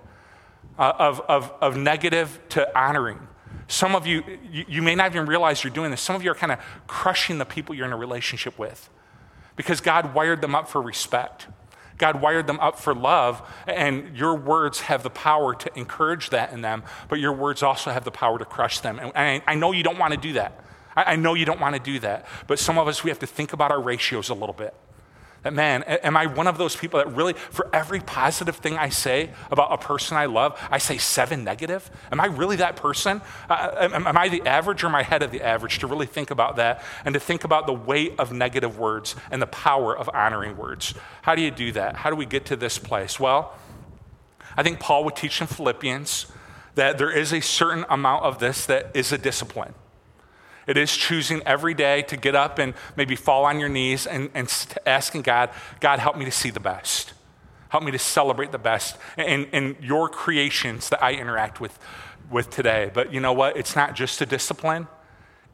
uh, 0.79 0.93
of, 0.99 1.21
of, 1.21 1.51
of 1.63 1.79
negative 1.79 2.41
to 2.51 2.79
honoring. 2.79 3.27
Some 3.69 3.95
of 3.95 4.07
you, 4.07 4.25
you, 4.51 4.81
may 4.81 4.95
not 4.95 5.15
even 5.15 5.27
realize 5.27 5.63
you're 5.63 5.73
doing 5.73 5.91
this. 5.91 6.01
Some 6.01 6.17
of 6.17 6.25
you 6.25 6.31
are 6.31 6.35
kind 6.35 6.53
of 6.53 6.59
crushing 6.87 7.37
the 7.37 7.45
people 7.45 7.75
you're 7.75 7.87
in 7.87 7.93
a 7.93 7.99
relationship 7.99 8.59
with 8.59 8.89
because 9.57 9.83
God 9.83 10.15
wired 10.15 10.41
them 10.41 10.55
up 10.55 10.69
for 10.69 10.81
respect. 10.81 11.47
God 11.99 12.23
wired 12.23 12.47
them 12.47 12.59
up 12.61 12.79
for 12.79 12.95
love, 12.95 13.43
and 13.67 14.17
your 14.17 14.35
words 14.35 14.83
have 14.83 15.03
the 15.03 15.11
power 15.11 15.55
to 15.55 15.79
encourage 15.79 16.31
that 16.31 16.53
in 16.53 16.63
them, 16.63 16.85
but 17.09 17.19
your 17.19 17.33
words 17.33 17.63
also 17.63 17.91
have 17.91 18.05
the 18.05 18.11
power 18.11 18.39
to 18.39 18.45
crush 18.45 18.81
them. 18.81 18.99
And 18.99 19.13
I, 19.15 19.43
I 19.47 19.55
know 19.55 19.73
you 19.73 19.83
don't 19.83 19.99
want 19.99 20.15
to 20.15 20.21
do 20.21 20.33
that. 20.35 20.65
I, 20.97 21.13
I 21.13 21.17
know 21.17 21.35
you 21.35 21.45
don't 21.45 21.61
want 21.61 21.75
to 21.75 21.81
do 21.81 21.99
that, 21.99 22.27
but 22.47 22.59
some 22.59 22.79
of 22.79 22.89
us, 22.89 23.05
we 23.05 23.11
have 23.11 23.19
to 23.19 23.27
think 23.27 23.53
about 23.53 23.71
our 23.71 23.83
ratios 23.83 24.31
a 24.31 24.35
little 24.35 24.55
bit. 24.55 24.75
That 25.45 25.53
man, 25.53 25.85
am 25.85 26.17
I 26.17 26.27
one 26.27 26.49
of 26.49 26.59
those 26.59 26.75
people 26.75 26.99
that 26.99 27.15
really, 27.15 27.33
for 27.33 27.71
every 27.73 28.01
positive 28.01 28.57
thing 28.57 28.77
I 28.77 28.89
say 28.89 29.31
about 29.53 29.73
a 29.73 29.79
person 29.79 30.17
I 30.17 30.27
love, 30.27 30.61
I 30.71 30.79
say 30.79 30.99
seven 30.99 31.45
negative? 31.45 31.89
Am 32.11 32.21
I 32.21 32.27
really 32.27 32.57
that 32.57 32.75
person? 32.75 33.23
Uh, 33.49 33.71
am, 33.79 34.07
am, 34.07 34.19
I 34.19 34.29
the 34.29 34.43
average 34.43 34.83
or 34.83 34.89
am 34.89 34.97
I 34.97 35.03
ahead 35.03 35.23
of 35.23 35.31
the 35.31 35.43
average? 35.43 35.79
To 35.79 35.87
really 35.87 36.07
think 36.07 36.33
about 36.33 36.57
that 36.57 36.83
and 37.05 37.13
to 37.15 37.21
think 37.21 37.45
about 37.45 37.67
the 37.67 37.73
weight 37.73 38.15
of 38.19 38.33
negative 38.33 38.79
words 38.79 39.15
and 39.31 39.41
the 39.41 39.47
power 39.47 39.97
of 39.97 40.11
honoring 40.13 40.57
words. 40.57 40.95
How 41.23 41.37
do 41.37 41.43
you 41.43 41.53
do 41.53 41.71
that? 41.73 41.97
How 41.97 42.11
do 42.11 42.17
we 42.17 42.27
get 42.27 42.45
to 42.47 42.57
this 42.57 42.79
place? 42.79 43.21
Well, 43.21 43.55
I 44.57 44.65
think 44.65 44.81
Paul 44.81 45.05
would 45.05 45.15
teach 45.15 45.41
in 45.41 45.47
Philippians 45.47 46.27
that 46.75 46.99
there 46.99 47.11
is 47.11 47.33
a 47.33 47.41
certain 47.41 47.85
amount 47.89 48.25
of 48.25 48.41
this 48.41 48.67
that 48.67 48.91
is 48.95 49.13
a 49.13 49.19
discipline. 49.19 49.75
It 50.69 50.77
is 50.77 50.95
choosing 50.95 51.43
every 51.47 51.73
day 51.73 52.03
to 52.03 52.17
get 52.17 52.35
up 52.35 52.59
and 52.59 52.75
maybe 52.95 53.17
fall 53.17 53.47
on 53.47 53.59
your 53.59 53.71
knees 53.71 54.07
and, 54.07 54.31
and 54.35 54.53
asking 54.85 55.23
God, 55.23 55.51
God, 55.81 55.99
help 55.99 56.17
me 56.19 56.27
to 56.27 56.31
see 56.31 56.51
the 56.51 56.61
best. 56.61 57.15
Help 57.71 57.83
me 57.83 57.91
to 57.91 57.99
celebrate 57.99 58.53
the 58.53 58.59
best 58.59 58.99
in, 59.17 59.47
in 59.47 59.77
your 59.81 60.11
creations 60.11 60.91
that 60.91 61.03
I 61.03 61.15
interact 61.15 61.59
with, 61.59 61.79
with 62.31 62.51
today. 62.51 62.91
But 62.93 63.15
you 63.15 63.19
know 63.19 63.33
what? 63.33 63.57
It's 63.57 63.75
not 63.75 63.95
just 63.95 64.21
a 64.21 64.27
discipline, 64.27 64.89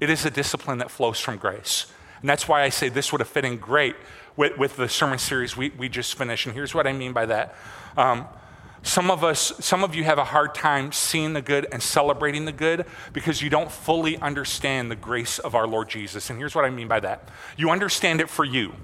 it 0.00 0.10
is 0.10 0.26
a 0.26 0.30
discipline 0.30 0.78
that 0.78 0.90
flows 0.90 1.20
from 1.20 1.38
grace. 1.38 1.86
And 2.20 2.28
that's 2.28 2.48
why 2.48 2.62
I 2.62 2.68
say 2.68 2.88
this 2.88 3.12
would 3.12 3.20
have 3.20 3.28
fit 3.28 3.44
in 3.44 3.58
great 3.58 3.94
with, 4.36 4.58
with 4.58 4.76
the 4.76 4.88
sermon 4.88 5.18
series 5.18 5.56
we, 5.56 5.70
we 5.70 5.88
just 5.88 6.16
finished. 6.16 6.46
And 6.46 6.54
here's 6.54 6.74
what 6.74 6.88
I 6.88 6.92
mean 6.92 7.12
by 7.12 7.26
that. 7.26 7.54
Um, 7.96 8.26
some 8.84 9.10
of 9.10 9.24
us, 9.24 9.52
some 9.60 9.82
of 9.82 9.94
you 9.94 10.04
have 10.04 10.18
a 10.18 10.24
hard 10.24 10.54
time 10.54 10.92
seeing 10.92 11.32
the 11.32 11.40
good 11.40 11.66
and 11.72 11.82
celebrating 11.82 12.44
the 12.44 12.52
good 12.52 12.84
because 13.14 13.40
you 13.40 13.48
don't 13.48 13.72
fully 13.72 14.18
understand 14.18 14.90
the 14.90 14.96
grace 14.96 15.38
of 15.38 15.54
our 15.54 15.66
Lord 15.66 15.88
Jesus. 15.88 16.28
And 16.28 16.38
here's 16.38 16.54
what 16.54 16.66
I 16.66 16.70
mean 16.70 16.86
by 16.86 17.00
that 17.00 17.30
you 17.56 17.70
understand 17.70 18.20
it 18.20 18.28
for 18.28 18.44
you. 18.44 18.74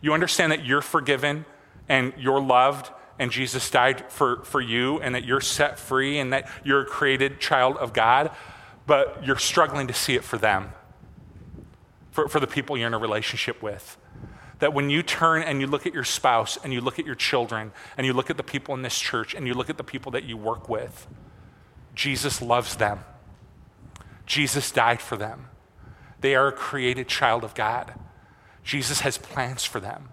You 0.00 0.14
understand 0.14 0.50
that 0.50 0.64
you're 0.64 0.80
forgiven 0.80 1.44
and 1.90 2.14
you're 2.16 2.40
loved 2.40 2.90
and 3.18 3.30
Jesus 3.30 3.70
died 3.70 4.10
for, 4.10 4.42
for 4.44 4.62
you 4.62 4.98
and 5.00 5.14
that 5.14 5.24
you're 5.24 5.42
set 5.42 5.78
free 5.78 6.18
and 6.18 6.32
that 6.32 6.48
you're 6.64 6.80
a 6.80 6.86
created 6.86 7.38
child 7.38 7.76
of 7.76 7.92
God, 7.92 8.30
but 8.86 9.22
you're 9.24 9.38
struggling 9.38 9.88
to 9.88 9.94
see 9.94 10.14
it 10.14 10.24
for 10.24 10.38
them, 10.38 10.72
for, 12.10 12.28
for 12.28 12.40
the 12.40 12.46
people 12.46 12.78
you're 12.78 12.86
in 12.86 12.94
a 12.94 12.98
relationship 12.98 13.62
with 13.62 13.98
that 14.62 14.72
when 14.72 14.90
you 14.90 15.02
turn 15.02 15.42
and 15.42 15.60
you 15.60 15.66
look 15.66 15.88
at 15.88 15.92
your 15.92 16.04
spouse 16.04 16.56
and 16.62 16.72
you 16.72 16.80
look 16.80 17.00
at 17.00 17.04
your 17.04 17.16
children 17.16 17.72
and 17.96 18.06
you 18.06 18.12
look 18.12 18.30
at 18.30 18.36
the 18.36 18.44
people 18.44 18.76
in 18.76 18.82
this 18.82 18.96
church 18.96 19.34
and 19.34 19.44
you 19.44 19.54
look 19.54 19.68
at 19.68 19.76
the 19.76 19.82
people 19.82 20.12
that 20.12 20.22
you 20.22 20.36
work 20.36 20.68
with, 20.68 21.08
Jesus 21.96 22.40
loves 22.40 22.76
them. 22.76 23.00
Jesus 24.24 24.70
died 24.70 25.02
for 25.02 25.16
them. 25.16 25.48
They 26.20 26.36
are 26.36 26.46
a 26.46 26.52
created 26.52 27.08
child 27.08 27.42
of 27.42 27.56
God. 27.56 27.94
Jesus 28.62 29.00
has 29.00 29.18
plans 29.18 29.64
for 29.64 29.80
them. 29.80 30.10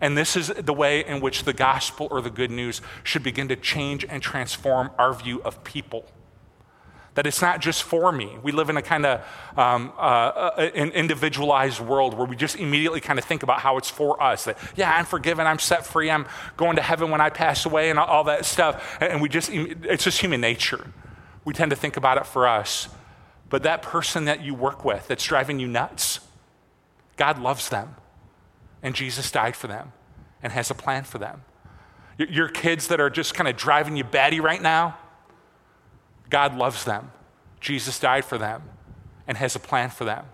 And 0.00 0.16
this 0.16 0.36
is 0.36 0.48
the 0.48 0.72
way 0.72 1.04
in 1.04 1.20
which 1.20 1.44
the 1.44 1.52
gospel 1.52 2.08
or 2.10 2.22
the 2.22 2.30
good 2.30 2.50
news 2.50 2.80
should 3.02 3.22
begin 3.22 3.48
to 3.48 3.56
change 3.56 4.06
and 4.08 4.22
transform 4.22 4.90
our 4.96 5.12
view 5.12 5.42
of 5.42 5.64
people 5.64 6.06
that 7.16 7.26
it's 7.26 7.40
not 7.40 7.60
just 7.60 7.82
for 7.82 8.12
me. 8.12 8.36
We 8.42 8.52
live 8.52 8.68
in 8.68 8.76
a 8.76 8.82
kind 8.82 9.06
of 9.06 9.20
um, 9.56 9.92
uh, 9.96 10.00
uh, 10.00 10.70
an 10.74 10.90
individualized 10.90 11.80
world 11.80 12.12
where 12.12 12.26
we 12.26 12.36
just 12.36 12.56
immediately 12.56 13.00
kind 13.00 13.18
of 13.18 13.24
think 13.24 13.42
about 13.42 13.60
how 13.60 13.78
it's 13.78 13.88
for 13.88 14.22
us. 14.22 14.44
That, 14.44 14.58
yeah, 14.76 14.94
I'm 14.94 15.06
forgiven, 15.06 15.46
I'm 15.46 15.58
set 15.58 15.86
free, 15.86 16.10
I'm 16.10 16.26
going 16.58 16.76
to 16.76 16.82
heaven 16.82 17.10
when 17.10 17.22
I 17.22 17.30
pass 17.30 17.64
away, 17.64 17.88
and 17.88 17.98
all 17.98 18.24
that 18.24 18.44
stuff. 18.44 18.98
And 19.00 19.22
we 19.22 19.30
just, 19.30 19.48
it's 19.50 20.04
just 20.04 20.20
human 20.20 20.42
nature. 20.42 20.92
We 21.46 21.54
tend 21.54 21.70
to 21.70 21.76
think 21.76 21.96
about 21.96 22.18
it 22.18 22.26
for 22.26 22.46
us. 22.46 22.90
But 23.48 23.62
that 23.62 23.80
person 23.80 24.26
that 24.26 24.42
you 24.42 24.54
work 24.54 24.84
with 24.84 25.08
that's 25.08 25.24
driving 25.24 25.58
you 25.58 25.68
nuts, 25.68 26.20
God 27.16 27.38
loves 27.38 27.70
them. 27.70 27.96
And 28.82 28.94
Jesus 28.94 29.30
died 29.30 29.56
for 29.56 29.68
them 29.68 29.92
and 30.42 30.52
has 30.52 30.70
a 30.70 30.74
plan 30.74 31.04
for 31.04 31.16
them. 31.16 31.42
Your 32.18 32.48
kids 32.48 32.88
that 32.88 33.00
are 33.00 33.08
just 33.08 33.34
kind 33.34 33.48
of 33.48 33.56
driving 33.56 33.96
you 33.96 34.04
batty 34.04 34.40
right 34.40 34.60
now, 34.60 34.98
God 36.30 36.56
loves 36.56 36.84
them. 36.84 37.10
Jesus 37.60 37.98
died 37.98 38.24
for 38.24 38.38
them 38.38 38.62
and 39.26 39.36
has 39.36 39.56
a 39.56 39.60
plan 39.60 39.90
for 39.90 40.04
them. 40.04 40.24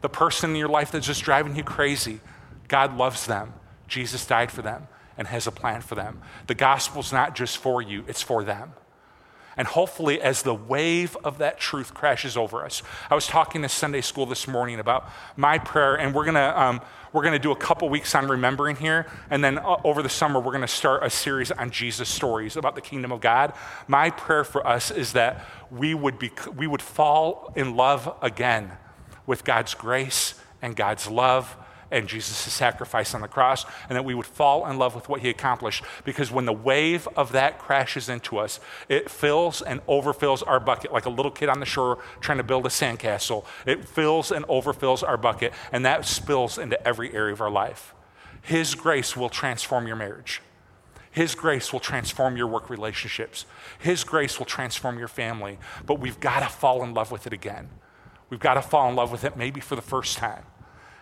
The 0.00 0.08
person 0.08 0.50
in 0.50 0.56
your 0.56 0.68
life 0.68 0.90
that's 0.90 1.06
just 1.06 1.22
driving 1.22 1.56
you 1.56 1.64
crazy, 1.64 2.20
God 2.68 2.96
loves 2.96 3.26
them. 3.26 3.54
Jesus 3.86 4.26
died 4.26 4.50
for 4.50 4.62
them 4.62 4.88
and 5.16 5.28
has 5.28 5.46
a 5.46 5.52
plan 5.52 5.80
for 5.80 5.94
them. 5.94 6.20
The 6.46 6.54
gospel's 6.54 7.12
not 7.12 7.34
just 7.34 7.58
for 7.58 7.82
you, 7.82 8.04
it's 8.08 8.22
for 8.22 8.42
them. 8.42 8.72
And 9.56 9.68
hopefully, 9.68 10.20
as 10.20 10.42
the 10.42 10.54
wave 10.54 11.16
of 11.24 11.38
that 11.38 11.60
truth 11.60 11.92
crashes 11.92 12.36
over 12.36 12.64
us, 12.64 12.82
I 13.10 13.14
was 13.14 13.26
talking 13.26 13.62
to 13.62 13.68
Sunday 13.68 14.00
school 14.00 14.24
this 14.24 14.48
morning 14.48 14.80
about 14.80 15.10
my 15.36 15.58
prayer, 15.58 15.94
and 15.94 16.14
we're 16.14 16.24
gonna 16.24 16.54
um, 16.56 16.80
we're 17.12 17.22
gonna 17.22 17.38
do 17.38 17.52
a 17.52 17.56
couple 17.56 17.88
weeks 17.88 18.14
on 18.14 18.28
remembering 18.28 18.76
here, 18.76 19.06
and 19.30 19.42
then 19.42 19.58
uh, 19.58 19.76
over 19.84 20.02
the 20.02 20.08
summer 20.08 20.40
we're 20.40 20.52
gonna 20.52 20.68
start 20.68 21.04
a 21.04 21.10
series 21.10 21.50
on 21.50 21.70
Jesus 21.70 22.08
stories 22.08 22.56
about 22.56 22.74
the 22.74 22.80
kingdom 22.80 23.12
of 23.12 23.20
God. 23.20 23.52
My 23.86 24.10
prayer 24.10 24.44
for 24.44 24.66
us 24.66 24.90
is 24.90 25.12
that 25.12 25.44
we 25.70 25.94
would 25.94 26.18
be 26.18 26.30
we 26.56 26.66
would 26.66 26.82
fall 26.82 27.52
in 27.56 27.76
love 27.76 28.14
again 28.22 28.72
with 29.26 29.44
God's 29.44 29.74
grace 29.74 30.34
and 30.60 30.74
God's 30.74 31.08
love 31.08 31.56
and 31.92 32.08
Jesus' 32.08 32.52
sacrifice 32.52 33.14
on 33.14 33.20
the 33.20 33.28
cross, 33.28 33.64
and 33.88 33.96
that 33.96 34.04
we 34.04 34.14
would 34.14 34.26
fall 34.26 34.66
in 34.68 34.78
love 34.78 34.94
with 34.94 35.08
what 35.08 35.20
he 35.20 35.28
accomplished. 35.28 35.84
Because 36.04 36.32
when 36.32 36.46
the 36.46 36.52
wave 36.52 37.06
of 37.14 37.32
that 37.32 37.58
crashes 37.58 38.08
into 38.08 38.38
us, 38.38 38.58
it 38.88 39.10
fills 39.10 39.62
and 39.62 39.84
overfills 39.86 40.42
our 40.46 40.58
bucket 40.58 40.92
like 40.92 41.06
a 41.06 41.10
little 41.10 41.30
kid 41.30 41.48
on 41.48 41.60
the 41.60 41.66
shore 41.66 41.98
trying 42.20 42.38
to 42.38 42.44
build 42.44 42.66
a 42.66 42.70
sandcastle. 42.70 43.44
It 43.66 43.86
fills 43.86 44.32
and 44.32 44.44
overfills 44.46 45.06
our 45.06 45.18
bucket, 45.18 45.52
and 45.70 45.84
that 45.84 46.06
spills 46.06 46.58
into 46.58 46.84
every 46.86 47.14
area 47.14 47.34
of 47.34 47.40
our 47.40 47.50
life. 47.50 47.94
His 48.40 48.74
grace 48.74 49.16
will 49.16 49.28
transform 49.28 49.86
your 49.86 49.96
marriage. 49.96 50.40
His 51.12 51.34
grace 51.34 51.74
will 51.74 51.80
transform 51.80 52.38
your 52.38 52.46
work 52.46 52.70
relationships. 52.70 53.44
His 53.78 54.02
grace 54.02 54.38
will 54.38 54.46
transform 54.46 54.98
your 54.98 55.08
family. 55.08 55.58
But 55.84 56.00
we've 56.00 56.18
got 56.18 56.40
to 56.40 56.48
fall 56.48 56.82
in 56.82 56.94
love 56.94 57.12
with 57.12 57.26
it 57.26 57.34
again. 57.34 57.68
We've 58.30 58.40
got 58.40 58.54
to 58.54 58.62
fall 58.62 58.88
in 58.88 58.96
love 58.96 59.12
with 59.12 59.24
it 59.24 59.36
maybe 59.36 59.60
for 59.60 59.76
the 59.76 59.82
first 59.82 60.16
time 60.16 60.44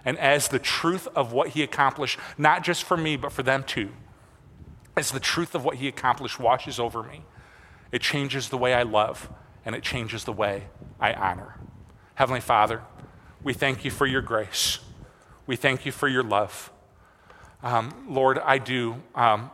and 0.04 0.18
as 0.18 0.48
the 0.48 0.58
truth 0.58 1.08
of 1.14 1.32
what 1.32 1.50
he 1.50 1.62
accomplished, 1.62 2.18
not 2.38 2.62
just 2.62 2.84
for 2.84 2.96
me, 2.96 3.16
but 3.16 3.32
for 3.32 3.42
them 3.42 3.64
too, 3.64 3.90
as 4.96 5.10
the 5.10 5.20
truth 5.20 5.54
of 5.54 5.64
what 5.64 5.76
he 5.76 5.88
accomplished 5.88 6.40
washes 6.40 6.78
over 6.78 7.02
me, 7.02 7.24
it 7.92 8.02
changes 8.02 8.48
the 8.48 8.58
way 8.58 8.74
I 8.74 8.82
love 8.82 9.30
and 9.64 9.74
it 9.74 9.82
changes 9.82 10.24
the 10.24 10.32
way 10.32 10.64
I 10.98 11.12
honor. 11.12 11.58
Heavenly 12.14 12.40
Father, 12.40 12.82
we 13.42 13.52
thank 13.52 13.84
you 13.84 13.90
for 13.90 14.06
your 14.06 14.22
grace. 14.22 14.78
We 15.46 15.56
thank 15.56 15.86
you 15.86 15.92
for 15.92 16.08
your 16.08 16.22
love. 16.22 16.70
Um, 17.62 18.06
Lord, 18.08 18.38
I 18.38 18.58
do, 18.58 18.96
um, 19.14 19.50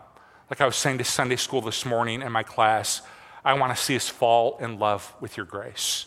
like 0.50 0.61
I 0.61 0.66
was 0.66 0.76
saying 0.76 0.98
to 0.98 1.04
Sunday 1.04 1.37
school 1.37 1.61
this 1.61 1.85
morning 1.85 2.22
in 2.22 2.30
my 2.32 2.42
class, 2.42 3.02
I 3.44 3.54
want 3.54 3.76
to 3.76 3.82
see 3.82 3.96
us 3.96 4.09
fall 4.09 4.59
in 4.59 4.78
love 4.78 5.14
with 5.20 5.37
your 5.37 5.46
grace 5.46 6.06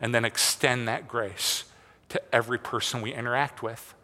and 0.00 0.14
then 0.14 0.24
extend 0.24 0.88
that 0.88 1.06
grace 1.06 1.64
to 2.12 2.34
every 2.34 2.58
person 2.58 3.00
we 3.00 3.12
interact 3.12 3.62
with. 3.62 3.94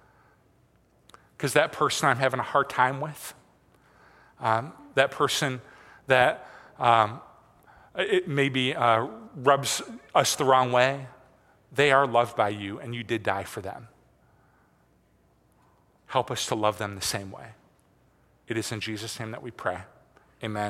Because 1.37 1.53
that 1.53 1.73
person 1.73 2.09
I'm 2.09 2.17
having 2.17 2.41
a 2.41 2.45
hard 2.45 2.69
time 2.69 3.01
with, 3.01 3.35
um, 4.41 4.73
that 4.95 5.11
person 5.11 5.61
that 6.07 6.49
um, 6.79 7.21
it 7.95 8.27
maybe 8.27 8.75
uh, 8.75 9.07
rubs 9.37 9.83
us 10.15 10.37
the 10.37 10.45
wrong 10.45 10.73
way, 10.73 11.07
they 11.71 11.93
are 11.93 12.07
loved 12.07 12.35
by 12.35 12.49
you 12.49 12.81
and 12.81 12.95
you 12.95 13.03
did 13.03 13.23
die 13.23 13.45
for 13.45 13.61
them. 13.61 13.89
Help 16.07 16.31
us 16.31 16.47
to 16.47 16.55
love 16.55 16.79
them 16.79 16.95
the 16.95 17.03
same 17.03 17.31
way. 17.31 17.49
It 18.49 18.57
is 18.57 18.73
in 18.73 18.81
Jesus' 18.81 19.21
name 19.21 19.31
that 19.33 19.43
we 19.43 19.51
pray. 19.51 19.79
Amen. 20.43 20.67